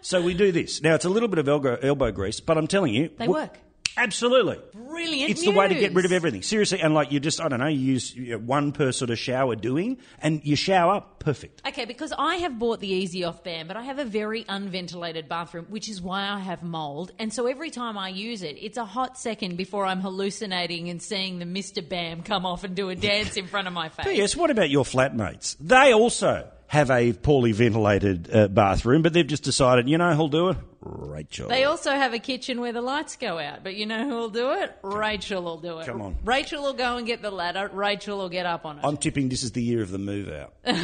[0.00, 0.80] So we do this.
[0.80, 3.10] Now, it's a little bit of elbow, elbow grease, but I'm telling you.
[3.18, 3.58] They wh- work.
[3.98, 4.58] Absolutely.
[4.72, 6.42] Brilliant It's the way to get rid of everything.
[6.42, 6.80] Seriously.
[6.80, 9.98] And like you just, I don't know, you use one per sort of shower doing,
[10.20, 11.62] and you shower, perfect.
[11.66, 15.28] Okay, because I have bought the Easy Off Bam, but I have a very unventilated
[15.28, 17.12] bathroom, which is why I have mold.
[17.18, 21.02] And so every time I use it, it's a hot second before I'm hallucinating and
[21.02, 21.86] seeing the Mr.
[21.86, 24.06] Bam come off and do a dance in front of my face.
[24.06, 24.36] P.S.
[24.36, 25.56] What about your flatmates?
[25.58, 30.28] They also have a poorly ventilated uh, bathroom, but they've just decided, you know who'll
[30.28, 30.56] do it?
[30.80, 31.48] Rachel.
[31.48, 34.28] They also have a kitchen where the lights go out, but you know who will
[34.28, 34.76] do it?
[34.82, 35.86] Rachel will do it.
[35.86, 36.16] Come on.
[36.24, 37.68] Rachel will go and get the ladder.
[37.72, 38.84] Rachel will get up on it.
[38.84, 40.54] I'm tipping this is the year of the move out.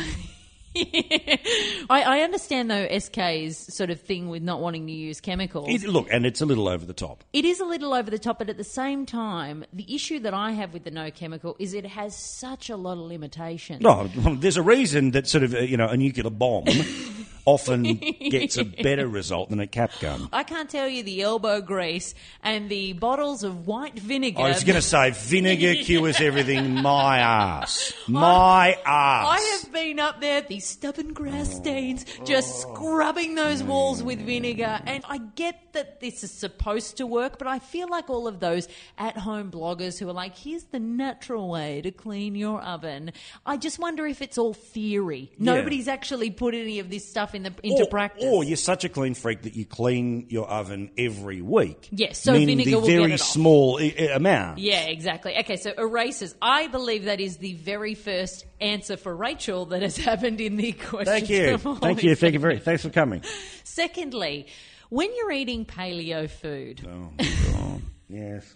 [1.91, 5.69] I, I understand though SK's sort of thing with not wanting to use chemicals.
[5.69, 7.25] It- look, and it's a little over the top.
[7.33, 10.35] It is a little over the top, but at the same time, the issue that
[10.35, 13.83] I have with the no chemical is it has such a lot of limitations.
[13.83, 16.65] No, there's a reason that sort of, uh, you know, a nuclear bomb
[17.47, 17.83] often
[18.31, 20.29] gets a better result than a cap gun.
[20.33, 24.41] I can't tell you the elbow grease and the bottles of white vinegar.
[24.41, 26.81] I was going to say vinegar cures everything.
[26.83, 29.27] My ass, my ass.
[29.41, 34.21] I have been up there at the stubborn grass stains, just scrubbing those walls with
[34.21, 34.81] vinegar.
[34.87, 38.41] And I get that this is supposed to work, but I feel like all of
[38.41, 38.67] those
[38.99, 43.13] at home bloggers who are like, here's the natural way to clean your oven.
[43.45, 45.31] I just wonder if it's all theory.
[45.39, 48.25] Nobody's actually put any of this stuff in the, into or, practice.
[48.27, 51.89] Or you're such a clean freak that you clean your oven every week.
[51.91, 53.27] Yes, so meaning vinegar the will get very it off.
[53.29, 54.59] small i- i- amount.
[54.59, 55.37] Yeah, exactly.
[55.39, 56.35] Okay, so erasers.
[56.41, 60.73] I believe that is the very first answer for Rachel that has happened in the
[60.73, 61.05] question.
[61.07, 63.23] Thank you, thank you, thank you very, thanks for coming.
[63.65, 64.47] Secondly,
[64.91, 67.11] when you're eating paleo food, Oh,
[67.53, 67.83] God.
[68.09, 68.53] yes.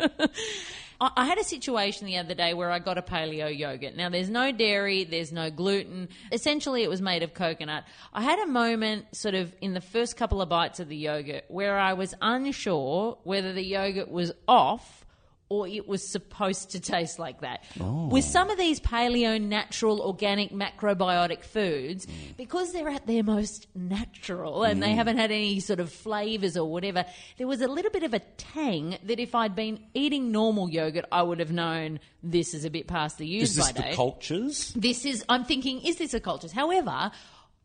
[1.00, 3.94] I I had a situation the other day where I got a paleo yogurt.
[3.94, 6.08] Now, there's no dairy, there's no gluten.
[6.32, 7.84] Essentially, it was made of coconut.
[8.12, 11.44] I had a moment, sort of, in the first couple of bites of the yogurt
[11.48, 15.04] where I was unsure whether the yogurt was off
[15.48, 17.64] or it was supposed to taste like that.
[17.80, 18.08] Oh.
[18.08, 22.36] With some of these paleo, natural, organic, macrobiotic foods, mm.
[22.36, 24.94] because they're at their most natural and they mm.
[24.96, 27.04] haven't had any sort of flavors or whatever,
[27.38, 31.06] there was a little bit of a tang that if I'd been eating normal yogurt,
[31.10, 33.82] I would have known this is a bit past the use Is this by the
[33.88, 33.96] date.
[33.96, 34.72] cultures?
[34.74, 36.52] This is, I'm thinking, is this a cultures?
[36.52, 37.10] However,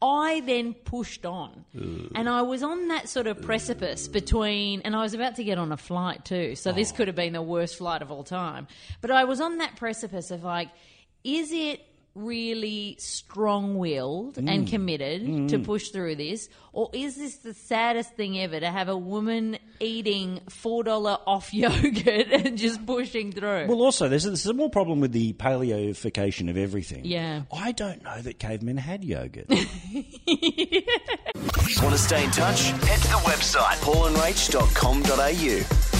[0.03, 1.63] I then pushed on.
[2.13, 5.57] And I was on that sort of precipice between, and I was about to get
[5.57, 6.55] on a flight too.
[6.55, 6.95] So this oh.
[6.95, 8.67] could have been the worst flight of all time.
[8.99, 10.67] But I was on that precipice of like,
[11.23, 14.67] is it really strong willed and mm.
[14.67, 15.63] committed to mm-hmm.
[15.63, 16.49] push through this?
[16.71, 22.27] Or is this the saddest thing ever to have a woman eating $4 off yogurt
[22.31, 23.67] and just pushing through?
[23.67, 27.05] Well, also, there's, there's a more problem with the paleoification of everything.
[27.05, 27.43] Yeah.
[27.51, 29.49] I don't know that cavemen had yogurt.
[29.49, 29.65] Want
[31.95, 32.69] to stay in touch?
[32.69, 35.92] Head to the website paulandrach.com.au.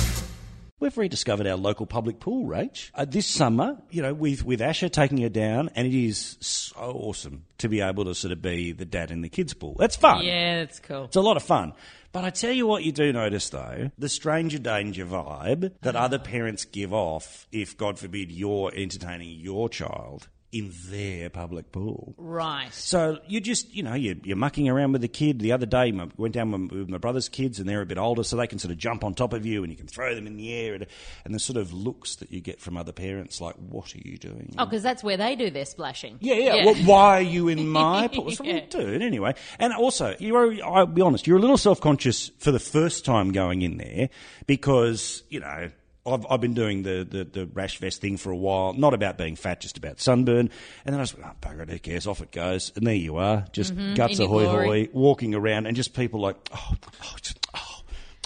[0.83, 2.91] We've rediscovered our local public pool, Rach.
[2.93, 6.75] Uh, this summer, you know, with, with Asher taking her down, and it is so
[6.75, 9.77] awesome to be able to sort of be the dad in the kids' pool.
[9.79, 10.25] That's fun.
[10.25, 11.05] yeah, that's cool.
[11.05, 11.71] It's a lot of fun.
[12.11, 16.19] But I tell you what, you do notice though, the stranger danger vibe that other
[16.19, 22.13] parents give off if, God forbid, you're entertaining your child in their public pool.
[22.17, 22.71] Right.
[22.71, 25.39] So you just, you know, you're, you're mucking around with the kid.
[25.39, 27.97] The other day, I went down with with my brother's kids, and they're a bit
[27.97, 30.13] older, so they can sort of jump on top of you, and you can throw
[30.13, 30.85] them in the air, and,
[31.25, 34.17] and the sort of looks that you get from other parents, like, "What are you
[34.17, 36.17] doing?" Oh, because that's where they do their splashing.
[36.21, 36.65] Yeah, yeah.
[36.65, 38.31] Well, why are you in my pool?
[38.31, 39.33] So, dude, anyway.
[39.57, 43.31] And also, you're, I'll be honest, you're a little self conscious for the first time
[43.31, 44.09] going in there
[44.45, 45.71] because, you know,
[46.05, 49.17] I've, I've been doing the, the, the rash vest thing for a while, not about
[49.17, 50.49] being fat, just about sunburn.
[50.85, 52.07] And then I was like, oh, bugger it, who cares?
[52.07, 52.71] Off it goes.
[52.75, 55.93] And there you are, just mm-hmm, guts in your ahoy hoy, walking around, and just
[55.93, 57.42] people like, oh, oh, just,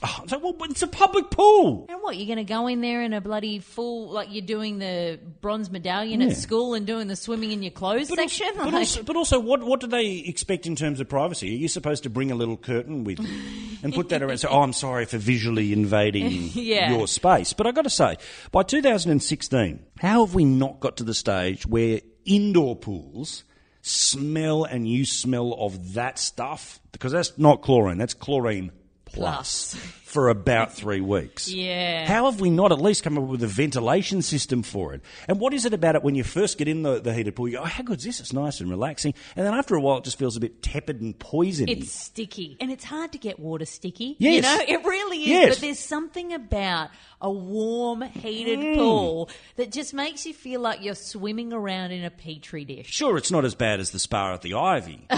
[0.04, 0.24] oh.
[0.28, 1.86] So, well, it's a public pool.
[1.90, 4.80] And what, you're going to go in there in a bloody full, like you're doing
[4.80, 6.28] the bronze medallion Yeah.
[6.30, 8.48] at school and doing the swimming in your clothes But section?
[8.48, 11.50] also, but, Like- also, but also, what what do they expect in terms of privacy?
[11.50, 13.28] Are you supposed to bring a little curtain with you
[13.84, 14.38] and put that around?
[14.38, 16.92] So, oh, I'm sorry for visually invading Yeah.
[16.92, 17.54] your space.
[17.54, 18.18] But I got to say,
[18.52, 23.44] by 2016, how have we not got to the stage where indoor pools
[23.82, 26.80] smell and you smell of that stuff?
[26.92, 28.72] Because that's not chlorine, that's chlorine
[29.08, 29.74] plus.
[29.74, 29.76] Plus.
[30.08, 31.50] For about three weeks.
[31.50, 32.08] Yeah.
[32.08, 35.02] How have we not at least come up with a ventilation system for it?
[35.28, 37.50] And what is it about it when you first get in the, the heated pool?
[37.50, 38.22] You go, oh, how good's this?
[38.22, 39.14] It's nice and relaxing.
[39.36, 41.70] And then after a while, it just feels a bit tepid and poisony.
[41.70, 42.56] It's sticky.
[42.62, 44.16] And it's hard to get water sticky.
[44.18, 44.36] Yes.
[44.36, 45.28] You know, it really is.
[45.28, 45.56] Yes.
[45.56, 46.90] But there's something about
[47.22, 48.76] a warm, heated Mm.
[48.76, 52.88] pool that just makes you feel like you're swimming around in a petri dish.
[52.90, 55.08] Sure, it's not as bad as the spa at the Ivy.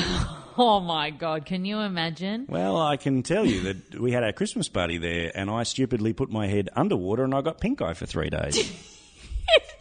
[0.62, 2.46] Oh my God, can you imagine?
[2.50, 6.12] well, I can tell you that we had our Christmas party there, and I stupidly
[6.12, 8.58] put my head underwater, and I got pink eye for three days.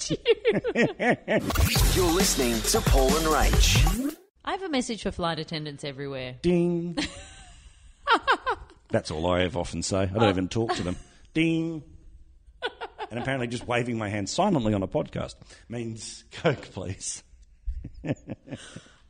[1.96, 4.16] You're listening to Paul and Rach.
[4.44, 6.37] I have a message for flight attendants everywhere.
[6.42, 6.96] Ding.
[8.90, 10.02] That's all I have often say.
[10.02, 10.96] I don't even talk to them.
[11.35, 11.83] Ding.
[13.11, 15.35] And apparently, just waving my hand silently on a podcast
[15.66, 17.23] means Coke, please.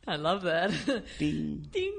[0.07, 0.71] I love that.
[1.17, 1.67] Ding.
[1.71, 1.93] Ding.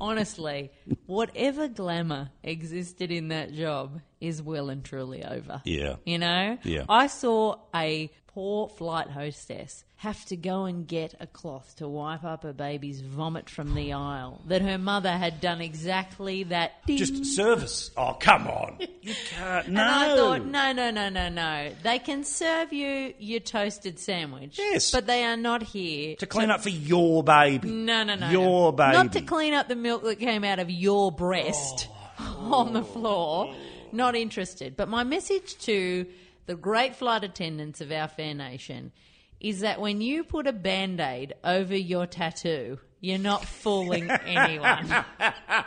[0.00, 0.70] Honestly,
[1.06, 5.62] whatever glamour existed in that job is well and truly over.
[5.64, 5.96] Yeah.
[6.04, 6.58] You know?
[6.62, 6.84] Yeah.
[6.88, 12.24] I saw a poor flight hostess have to go and get a cloth to wipe
[12.24, 16.72] up her baby's vomit from the aisle that her mother had done exactly that.
[16.86, 16.96] Ding.
[16.96, 17.90] Just service.
[17.96, 18.78] Oh, come on.
[19.02, 19.68] You can't.
[19.68, 19.80] No.
[19.80, 21.72] And I thought, no, no, no, no, no.
[21.82, 24.58] They can serve you your toasted sandwich.
[24.58, 24.90] Yes.
[24.90, 27.68] But they are not here To clean up for your baby.
[27.70, 28.28] No, no, no.
[28.30, 28.92] Your baby.
[28.92, 31.88] Not to clean up the milk that came out of your breast
[32.20, 32.50] Oh.
[32.66, 33.54] on the floor.
[33.92, 34.76] Not interested.
[34.76, 36.06] But my message to
[36.50, 38.90] the great flight attendants of our fair nation
[39.38, 44.92] is that when you put a band aid over your tattoo, you're not fooling anyone.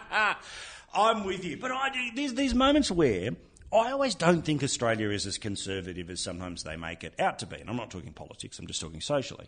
[0.93, 3.29] I'm with you, but I do, there's these moments where
[3.71, 7.45] I always don't think Australia is as conservative as sometimes they make it out to
[7.45, 7.55] be.
[7.55, 9.47] And I'm not talking politics; I'm just talking socially.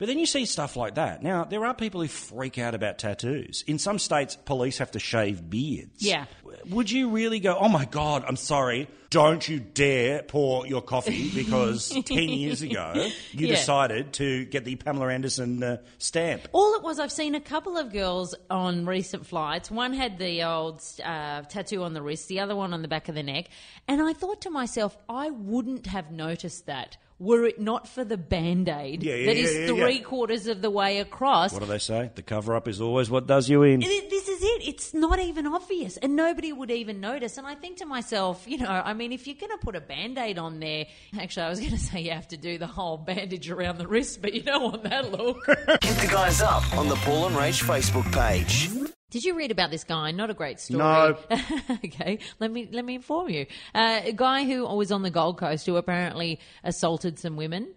[0.00, 1.22] But then you see stuff like that.
[1.22, 3.62] Now, there are people who freak out about tattoos.
[3.66, 6.02] In some states, police have to shave beards.
[6.02, 6.24] Yeah.
[6.70, 11.30] Would you really go, oh my God, I'm sorry, don't you dare pour your coffee
[11.34, 12.94] because 10 years ago
[13.32, 13.54] you Yeah.
[13.56, 16.48] decided to get the Pamela Anderson uh, stamp?
[16.52, 19.70] All it was, I've seen a couple of girls on recent flights.
[19.70, 23.10] One had the old uh, tattoo on the wrist, the other one on the back
[23.10, 23.48] of the neck.
[23.86, 28.16] And I thought to myself, I wouldn't have noticed that were it not for the
[28.16, 30.02] band aid Yeah, yeah, that is yeah, yeah, three yeah.
[30.02, 31.52] quarters of the way across.
[31.52, 32.10] What do they say?
[32.14, 33.80] The cover up is always what does you in.
[33.80, 34.66] This is it.
[34.66, 37.36] It's not even obvious, and nobody would even notice.
[37.36, 39.80] And I think to myself, you know, I mean, if you're going to put a
[39.80, 40.86] band aid on there,
[41.18, 43.86] actually, I was going to say you have to do the whole bandage around the
[43.86, 45.44] wrist, but you don't want that look.
[45.46, 48.70] Hit the guys up on the Paul and Rach Facebook page.
[49.10, 50.12] Did you read about this guy?
[50.12, 50.78] Not a great story.
[50.78, 51.16] No.
[51.84, 53.46] okay, let me let me inform you.
[53.74, 57.68] Uh, a guy who was on the Gold Coast who apparently assaulted some women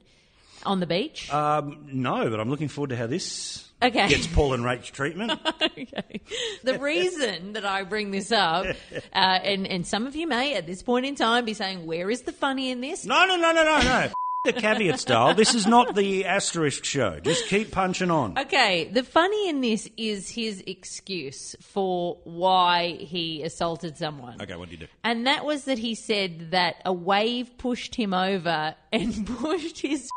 [0.65, 1.32] on the beach.
[1.34, 4.08] Um, no, but I'm looking forward to how this Okay.
[4.08, 5.34] gets Paul and Rach treatment.
[5.62, 6.22] okay.
[6.63, 10.65] The reason that I bring this up, uh, and and some of you may at
[10.65, 13.52] this point in time be saying, "Where is the funny in this?" No, no, no,
[13.52, 14.08] no, no, no.
[14.43, 15.34] The caveat style.
[15.34, 17.19] This is not the asterisk show.
[17.19, 18.38] Just keep punching on.
[18.38, 24.41] Okay, the funny in this is his excuse for why he assaulted someone.
[24.41, 24.88] Okay, what do you do?
[25.03, 30.10] And that was that he said that a wave pushed him over and pushed his.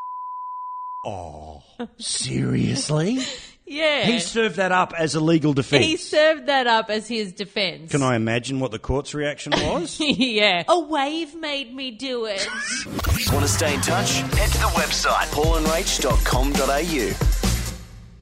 [1.05, 1.63] Oh,
[1.99, 3.21] seriously?
[3.67, 4.05] Yeah.
[4.05, 5.85] He served that up as a legal defence.
[5.85, 7.91] He served that up as his defense.
[7.91, 9.99] Can I imagine what the court's reaction was?
[10.01, 10.63] yeah.
[10.69, 12.47] A wave made me do it.
[13.33, 14.13] Want to stay in touch?
[14.19, 17.27] Head to the website paulandrach.com.au.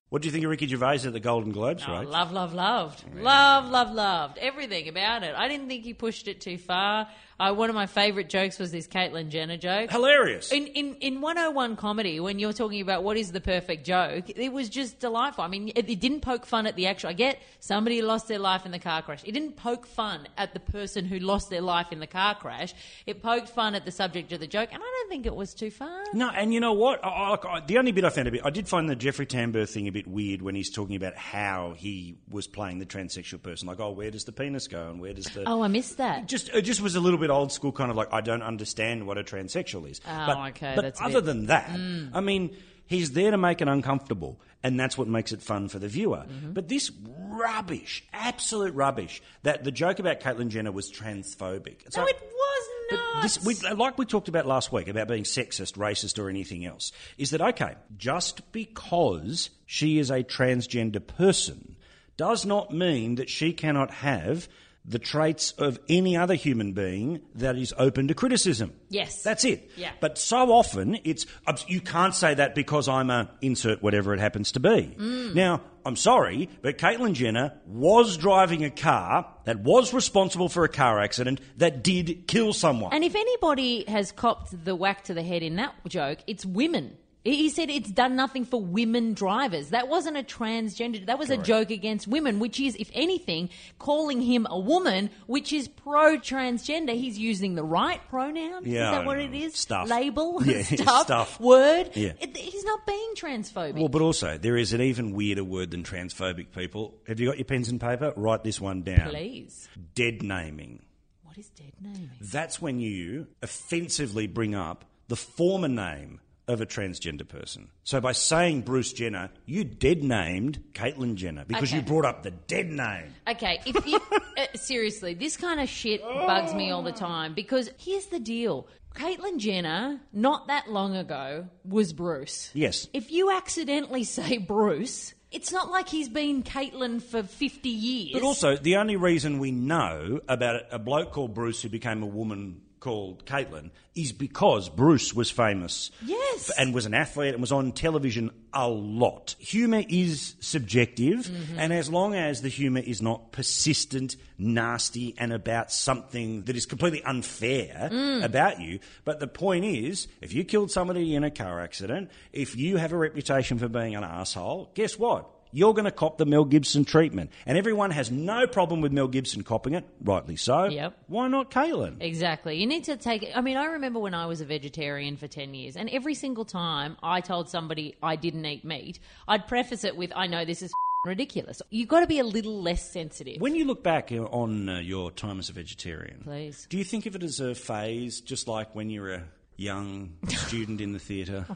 [0.09, 2.09] what do you think of Ricky Gervais at the Golden Globes, Oh, right?
[2.09, 3.04] love, love, loved.
[3.16, 4.38] Love, love, loved.
[4.38, 5.35] Everything about it.
[5.37, 7.09] I didn't think he pushed it too far.
[7.40, 9.90] Uh, one of my favourite jokes was this Caitlyn Jenner joke.
[9.90, 10.52] Hilarious.
[10.52, 14.52] In, in in 101 comedy, when you're talking about what is the perfect joke, it
[14.52, 15.42] was just delightful.
[15.42, 17.10] I mean, it, it didn't poke fun at the actual.
[17.10, 19.22] I get somebody lost their life in the car crash.
[19.24, 22.72] It didn't poke fun at the person who lost their life in the car crash.
[23.06, 25.54] It poked fun at the subject of the joke, and I don't think it was
[25.54, 26.04] too far.
[26.12, 27.04] No, and you know what?
[27.04, 29.26] I, I, I- the only bit I found a bit, I did find the Jeffrey
[29.26, 33.42] Tambor thing a bit weird when he's talking about how he was playing the transsexual
[33.42, 33.66] person.
[33.66, 36.28] Like, oh, where does the penis go, and where does the Oh, I missed that.
[36.28, 39.06] just it just was a little bit old school, kind of like I don't understand
[39.06, 40.00] what a transsexual is.
[40.06, 41.70] Oh, but, okay, But other bit- than that,
[42.14, 42.56] I mean,
[42.87, 46.24] he's there to make it uncomfortable, and that's what makes it fun for the viewer.
[46.28, 46.52] Mm-hmm.
[46.52, 46.90] But this
[47.28, 51.84] rubbish, absolute rubbish, that the joke about Caitlyn Jenner was transphobic.
[51.87, 53.22] It's No, like- it was not.
[53.22, 56.92] this, we, like we talked about last week about being sexist, racist, or anything else,
[57.18, 57.74] is that okay?
[57.96, 61.76] Just because she is a transgender person
[62.16, 64.48] does not mean that she cannot have
[64.84, 68.72] the traits of any other human being that is open to criticism.
[68.90, 69.22] Yes.
[69.22, 69.70] That's it.
[69.76, 69.92] Yeah.
[70.00, 71.26] But so often it's
[71.66, 74.94] you can't say that because I'm a insert whatever it happens to be.
[74.98, 75.34] Mm.
[75.34, 80.68] Now, I'm sorry, but Caitlyn Jenner was driving a car that was responsible for a
[80.68, 82.92] car accident that did kill someone.
[82.92, 86.96] And if anybody has copped the whack to the head in that joke, it's women.
[87.24, 89.70] He said it's done nothing for women drivers.
[89.70, 91.06] That wasn't a transgender.
[91.06, 95.50] That was a joke against women, which is, if anything, calling him a woman, which
[95.50, 96.92] is pro transgender.
[96.94, 98.64] He's using the right pronoun.
[98.66, 99.54] Yeah, is that what it is?
[99.56, 99.88] Stuff.
[99.88, 100.42] Label.
[100.44, 101.02] Yeah, stuff.
[101.06, 101.40] stuff.
[101.40, 101.92] Word.
[101.94, 102.12] Yeah.
[102.20, 103.74] It- he's not being transphobic.
[103.74, 106.94] well, but also, there is an even weirder word than transphobic people.
[107.08, 108.12] Have you got your pens and paper?
[108.16, 109.08] Write this one down.
[109.08, 109.66] Please.
[109.94, 110.82] Dead naming.
[111.22, 112.10] What is dead naming?
[112.20, 117.68] That's when you offensively bring up the former name of a transgender person.
[117.85, 122.30] So by saying Bruce Jenner, you dead named Caitlyn Jenner because you brought up the
[122.30, 123.14] dead name.
[123.28, 124.00] Okay, if you
[124.37, 128.68] uh, seriously, this kind of shit bugs me all the time because here's the deal.
[128.94, 132.50] Caitlyn Jenner, not that long ago, was Bruce.
[132.54, 132.88] Yes.
[132.92, 138.12] If you accidentally say Bruce, it's not like he's been Caitlyn for 50 years.
[138.12, 142.07] But also, the only reason we know about a bloke called Bruce who became a
[142.07, 145.90] woman called Caitlyn is because Bruce was famous.
[146.04, 146.50] Yes.
[146.58, 149.34] And was an athlete and was on television a lot.
[149.38, 151.58] Humour is subjective, Mm-hmm.
[151.58, 156.66] and as long as the humour is not persistent, nasty, and about something that is
[156.66, 158.22] completely unfair Mm.
[158.24, 158.78] about you.
[159.04, 162.92] But the point is, if you killed somebody in a car accident, if you have
[162.92, 165.28] a reputation for being an asshole, guess what?
[165.54, 167.30] You're going to cop the Mel Gibson treatment.
[167.46, 170.64] And everyone has no problem with Mel Gibson copping it, rightly so.
[170.64, 170.98] Yep.
[171.06, 171.98] Why not Caitlyn?
[172.00, 172.56] Exactly.
[172.56, 173.36] You need to take it.
[173.36, 176.44] I mean, I remember when I was a vegetarian for 10 years, and every single
[176.44, 180.60] time I told somebody I didn't eat meat, I'd preface it with, I know this
[180.60, 180.72] is
[181.04, 181.62] ridiculous.
[181.70, 183.40] You've got to be a little less sensitive.
[183.40, 186.66] When you look back uh, on uh, your time as a vegetarian, Please.
[186.68, 189.22] do you think of it as a phase, just like when you're a
[189.56, 191.46] young student in the theatre?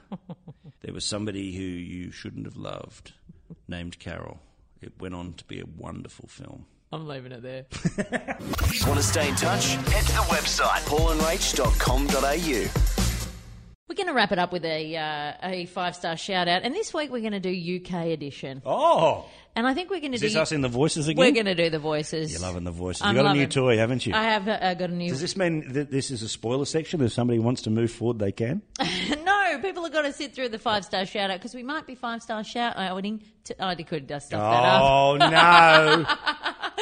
[0.83, 3.12] there was somebody who you shouldn't have loved,
[3.69, 4.38] named Carol.
[4.81, 6.67] It went on to be a wonderful film.
[6.92, 7.67] I'm leaving it there.
[8.87, 9.73] Want to stay in touch?
[9.75, 12.69] Head to the website paulandrach.com.au.
[13.88, 16.75] We're going to wrap it up with a uh, a five star shout out, and
[16.75, 17.51] this week we're going to do
[17.83, 18.61] UK edition.
[18.67, 19.25] Oh,
[19.57, 20.29] And I think we're going to is do.
[20.29, 21.25] this us in the voices again?
[21.25, 22.31] we're going to do the voices.
[22.33, 23.01] You're loving the voices.
[23.03, 24.13] I'm you got a new toy, haven't you?
[24.15, 25.09] I have uh, got a new.
[25.09, 27.01] Does this mean that this is a spoiler section?
[27.01, 28.61] If somebody wants to move forward, they can.
[28.79, 31.87] no, people have got to sit through the five star shout out because we might
[31.87, 33.23] be five star shout outing.
[33.44, 34.83] To, oh, they could uh, stuff that up.
[34.83, 36.05] Oh no!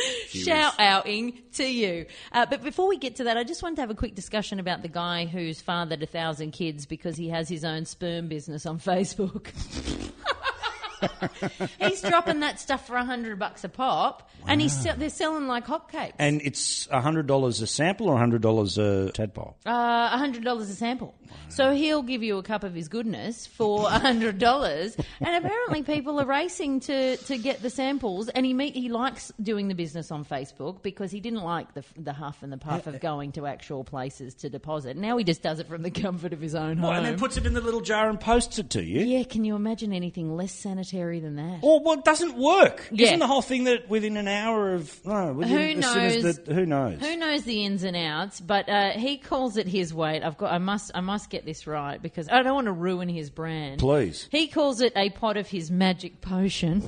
[0.28, 2.06] shout outing to you.
[2.32, 4.58] Uh, but before we get to that, I just wanted to have a quick discussion
[4.58, 8.66] about the guy who's fathered a thousand kids because he has his own sperm business
[8.66, 9.52] on Facebook.
[11.80, 15.66] He's dropping that stuff for a hundred bucks a pop, and he's they're selling like
[15.66, 16.12] hotcakes.
[16.18, 19.56] and it's a hundred dollars a sample or a hundred dollars a tadpole.
[19.66, 21.14] Uh, a hundred dollars a sample.
[21.48, 25.82] So he'll give you a cup of his goodness for a hundred dollars, and apparently
[25.82, 28.28] people are racing to, to get the samples.
[28.28, 31.84] And he meet, he likes doing the business on Facebook because he didn't like the
[31.96, 34.96] the huff and the puff of going to actual places to deposit.
[34.96, 36.88] Now he just does it from the comfort of his own home.
[36.88, 39.00] What, and then puts it in the little jar and posts it to you.
[39.00, 41.60] yeah, can you imagine anything less sanitary than that?
[41.62, 42.88] Or well, it doesn't work.
[42.90, 43.06] Yeah.
[43.06, 46.24] Isn't the whole thing that within an hour of no, within, Who as soon as
[46.24, 46.38] knows?
[46.38, 47.00] the, who knows?
[47.00, 48.40] Who knows the ins and outs?
[48.40, 50.22] But uh, he calls it his weight.
[50.22, 50.52] I've got.
[50.52, 50.90] I must.
[50.94, 53.80] I must get this right because I don't want to ruin his brand.
[53.80, 54.28] Please.
[54.30, 56.82] He calls it a pot of his magic potion.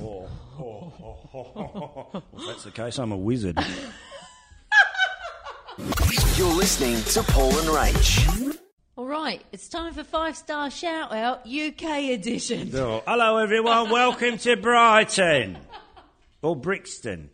[0.61, 3.57] If that's the case, I'm a wizard.
[6.35, 8.57] You're listening to Paul and Rach.
[8.99, 12.69] All right, it's time for five star shout out UK edition.
[12.75, 13.89] Oh, hello, everyone.
[13.89, 15.57] Welcome to Brighton
[16.41, 17.29] or Brixton.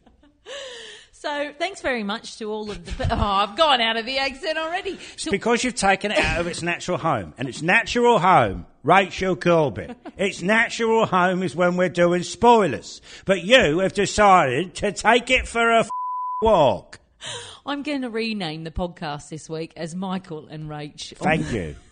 [1.12, 3.08] So thanks very much to all of the.
[3.12, 4.92] Oh, I've gone out of the accent already.
[5.14, 8.68] It's To- because you've taken it out of its natural home, and its natural home,
[8.84, 9.98] Rachel Corbett.
[10.20, 15.48] its natural home is when we're doing spoilers, but you have decided to take it
[15.48, 15.90] for a f-
[16.44, 17.00] walk.
[17.66, 21.16] I'm going to rename the podcast this week as Michael and Rach.
[21.18, 21.76] Thank you.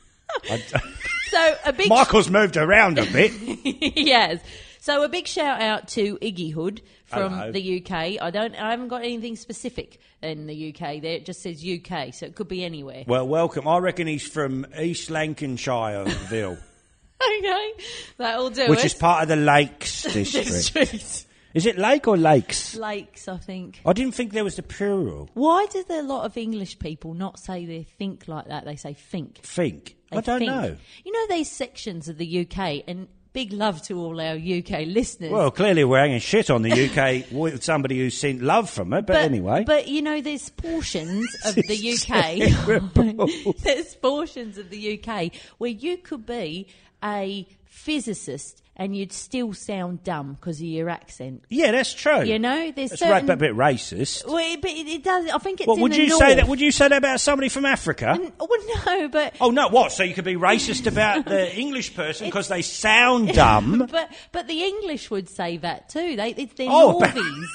[1.27, 3.31] So a big Michael's moved around a bit.
[3.97, 4.39] yes.
[4.79, 7.51] So a big shout out to Iggy Hood from Hello.
[7.51, 7.91] the UK.
[8.21, 8.53] I don't.
[8.55, 11.01] I haven't got anything specific in the UK.
[11.01, 13.03] There it just says UK, so it could be anywhere.
[13.07, 13.67] Well, welcome.
[13.67, 16.57] I reckon he's from East Lancashireville,
[17.39, 17.71] okay,
[18.17, 18.85] that'll do which it.
[18.85, 20.47] is part of the Lakes district.
[20.49, 21.25] District.
[21.53, 22.75] Is it lake or lakes?
[22.75, 23.81] Lakes, I think.
[23.85, 25.29] I didn't think there was the plural.
[25.35, 28.65] Why do a lot of English people not say they think like that?
[28.65, 29.37] They say think.
[29.37, 29.95] Think.
[30.09, 30.51] They I don't think.
[30.51, 30.75] know.
[31.05, 35.31] You know these sections of the UK, and big love to all our UK listeners.
[35.31, 39.05] Well, clearly we're hanging shit on the UK with somebody who's seen love from it,
[39.05, 39.63] but, anyway.
[39.63, 43.57] But you know, there's portions of the UK.
[43.63, 46.67] there's portions of the UK where you could be
[47.03, 51.43] a physicist and you'd still sound dumb because of your accent.
[51.49, 52.23] yeah, that's true.
[52.23, 53.27] You know, there's That's certain.
[53.27, 54.25] right, a bit racist.
[54.25, 55.29] Well, it- but it, it does.
[55.29, 55.67] I think it's.
[55.67, 56.19] What in would you north.
[56.19, 56.47] say that?
[56.47, 58.17] Would you say that about somebody from Africa?
[58.39, 58.49] Well,
[58.85, 59.67] no, but Oh no!
[59.69, 59.91] What?
[59.91, 63.87] So you could be racist about the English person because they sound dumb?
[63.91, 66.15] but but the English would say that too.
[66.15, 67.45] They it's their Oh, Northies.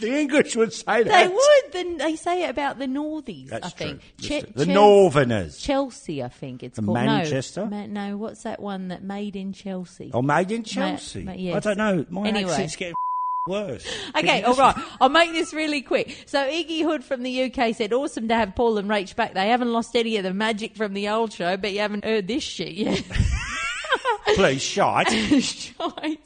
[0.00, 1.06] The English would say that.
[1.06, 1.72] they would.
[1.72, 3.48] Then they say it about the Northies.
[3.48, 4.28] That's I think true.
[4.28, 5.58] Che- the Chel- Northerners.
[5.58, 6.94] Chelsea, I think it's The called.
[6.96, 7.66] Manchester?
[7.66, 10.10] No, Ma- no, what's that one that made in Chelsea?
[10.12, 11.22] Or made in Chelsea.
[11.24, 11.64] ma- I yes.
[11.64, 12.04] don't know.
[12.10, 12.50] My Anyway.
[12.50, 12.94] accent's getting
[13.46, 13.86] worse.
[14.16, 14.74] Okay, all right.
[15.00, 16.24] I'll make this really quick.
[16.26, 19.34] So Iggy Hood from the UK said, "Awesome to have Paul and Rach back.
[19.34, 22.26] They haven't lost any of the magic from the old show, but you haven't heard
[22.26, 23.02] this shit yet."
[24.36, 25.08] Please, shite.
[25.42, 26.20] Shite.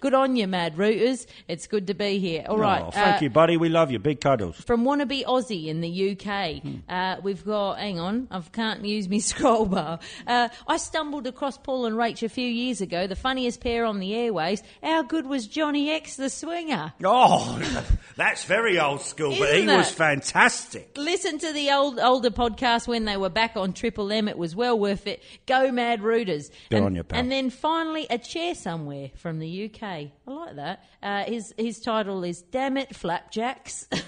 [0.00, 1.26] Good on you, Mad Rooters.
[1.46, 2.44] It's good to be here.
[2.48, 2.82] All right.
[2.86, 3.56] Oh, thank uh, you, buddy.
[3.58, 3.98] We love you.
[3.98, 4.56] Big cuddles.
[4.60, 6.76] From Wannabe Aussie in the UK, Hmm.
[6.88, 9.98] uh, we've got, hang on, I can't use my scroll bar.
[10.26, 13.98] Uh, I stumbled across Paul and Rach a few years ago, the funniest pair on
[14.00, 14.62] the airways.
[14.82, 16.94] How good was Johnny X the Swinger?
[17.04, 17.60] Oh,
[18.16, 20.92] that's very old school, but he Isn't was fantastic.
[20.96, 24.28] Listen to the old older podcast when they were back on Triple M.
[24.28, 25.22] It was well worth it.
[25.46, 26.50] Go Mad Rooters.
[26.70, 27.18] Good and, on you, pal.
[27.20, 29.82] And then finally, a chair somewhere from the UK.
[29.82, 30.84] I like that.
[31.02, 33.88] Uh, his his title is Damn It Flapjacks.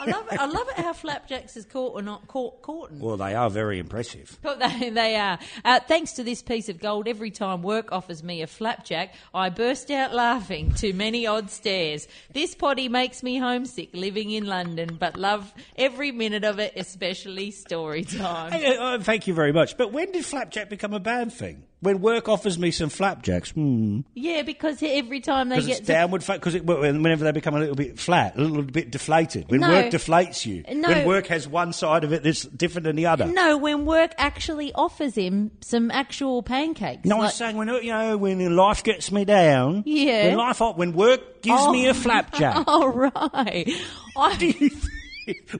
[0.00, 0.40] I love it.
[0.40, 2.90] I love it how flapjacks is caught or not caught caught.
[2.92, 4.38] Well, they are very impressive.
[4.40, 5.38] But they, they are.
[5.64, 9.50] Uh, thanks to this piece of gold, every time work offers me a flapjack, I
[9.50, 12.08] burst out laughing to many odd stares.
[12.32, 17.50] This potty makes me homesick living in London, but love every minute of it, especially
[17.50, 18.52] story time.
[18.52, 19.76] Hey, uh, thank you very much.
[19.76, 21.64] But when did flapjack become a bad thing?
[21.82, 24.00] When work offers me some flapjacks, hmm.
[24.14, 27.98] Yeah, because every time they get it's downward because whenever they become a little bit
[27.98, 29.50] flat, a little bit deflated.
[29.50, 29.70] When No.
[29.70, 30.88] work deflates you, No.
[30.90, 33.24] when work has one side of it that's different than the other.
[33.26, 37.06] No, when work actually offers him some actual pancakes.
[37.06, 39.82] No, I'm Like- saying when you know when life gets me down.
[39.86, 40.28] Yeah.
[40.28, 41.92] When life when work gives me Oh.
[41.92, 42.64] a flapjack.
[42.66, 43.66] All right.
[44.16, 44.70] I,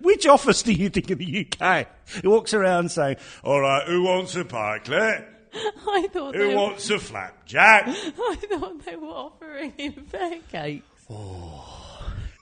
[0.02, 1.86] Which office do you think in the UK?
[2.20, 5.24] He walks around saying, "All right, who wants a pikelet?
[5.54, 10.86] I thought Who they, wants a flapjack?" I thought they were offering him pancakes.
[11.08, 11.66] Oh.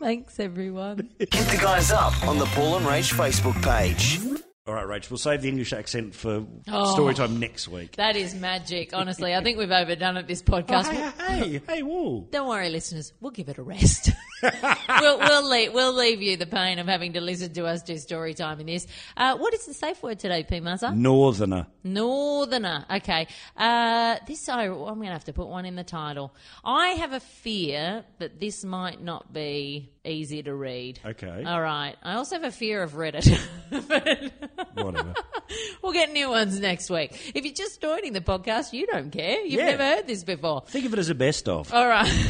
[0.01, 1.09] Thanks, everyone.
[1.19, 4.21] Hit the guys up on the Paul and Rach Facebook page.
[4.69, 6.93] All right, Rach, we'll save the English accent for Oh.
[6.93, 7.97] story time next week.
[7.97, 8.93] That is magic.
[8.93, 10.89] Honestly, I think we've overdone it this podcast.
[10.89, 12.29] hey, hey, hey, whoa.
[12.31, 13.15] Don't worry, listeners.
[13.19, 14.11] We'll give it a rest.
[14.43, 17.97] we'll we'll leave, we'll leave you the pain of having to listen to us do
[17.97, 18.87] story time in this.
[19.17, 20.61] Uh, what is the safe word today, P.
[20.61, 20.95] Mazza?
[20.95, 21.67] Northerner.
[21.83, 22.85] Northerner.
[22.91, 23.27] Okay.
[23.57, 26.35] Uh, this I, I'm going to have to put one in the title.
[26.63, 31.01] I have a fear that this might not be easy to read.
[31.05, 31.45] Okay.
[31.45, 31.97] All right.
[32.03, 33.29] I also have a fear of Reddit.
[34.75, 35.15] Whatever.
[35.83, 37.33] we'll get new ones next week.
[37.35, 39.41] If you're just joining the podcast, you don't care.
[39.43, 39.71] You've Yeah.
[39.71, 40.63] never heard this before.
[40.67, 41.73] Think of it as a best of.
[41.73, 42.13] All right.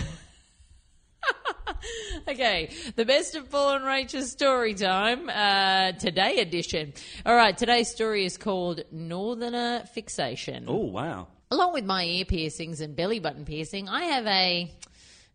[2.28, 6.92] okay, the best of Paul and Rachel's story time, uh, today edition.
[7.24, 10.64] All right, today's story is called Northerner Fixation.
[10.68, 11.28] Oh, wow.
[11.50, 14.70] Along with my ear piercings and belly button piercing, I have a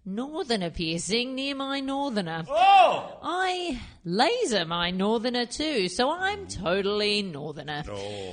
[0.05, 2.43] northerner piercing near my northerner.
[2.49, 3.19] Oh!
[3.21, 7.83] I laser my northerner too, so I'm totally northerner.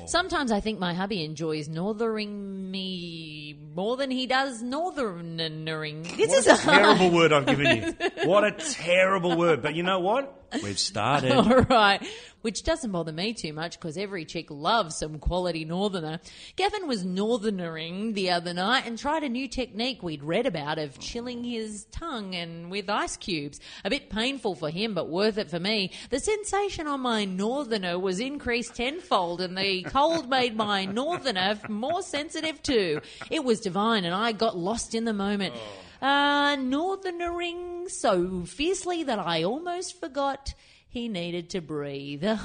[0.06, 6.02] Sometimes I think my hubby enjoys northering me more than he does northernering.
[6.02, 8.10] This What is a terrible word I've given you.
[8.28, 9.62] What a terrible word.
[9.62, 10.39] But you know what?
[10.62, 11.32] We've started.
[11.32, 12.06] All right,
[12.42, 16.20] which doesn't bother me too much because every chick loves some quality northerner.
[16.56, 20.98] Gavin was northernering the other night and tried a new technique we'd read about of
[20.98, 23.60] chilling his tongue and with ice cubes.
[23.84, 25.92] A bit painful for him, but worth it for me.
[26.10, 32.02] The sensation on my northerner was increased tenfold, and the cold made my northerner more
[32.02, 33.00] sensitive too.
[33.30, 35.54] It was divine, and I got lost in the moment.
[35.56, 35.60] Oh.
[36.00, 40.54] Uh, northernering so fiercely that I almost forgot
[40.88, 42.24] he needed to breathe.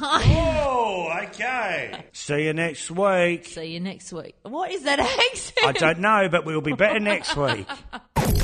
[0.78, 2.06] Oh, okay.
[2.14, 3.46] See you next week.
[3.46, 4.36] See you next week.
[4.44, 5.00] What is that
[5.32, 5.66] accent?
[5.66, 7.68] I don't know, but we'll be better next week.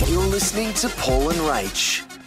[0.07, 2.20] You're listening to Paul and Rach.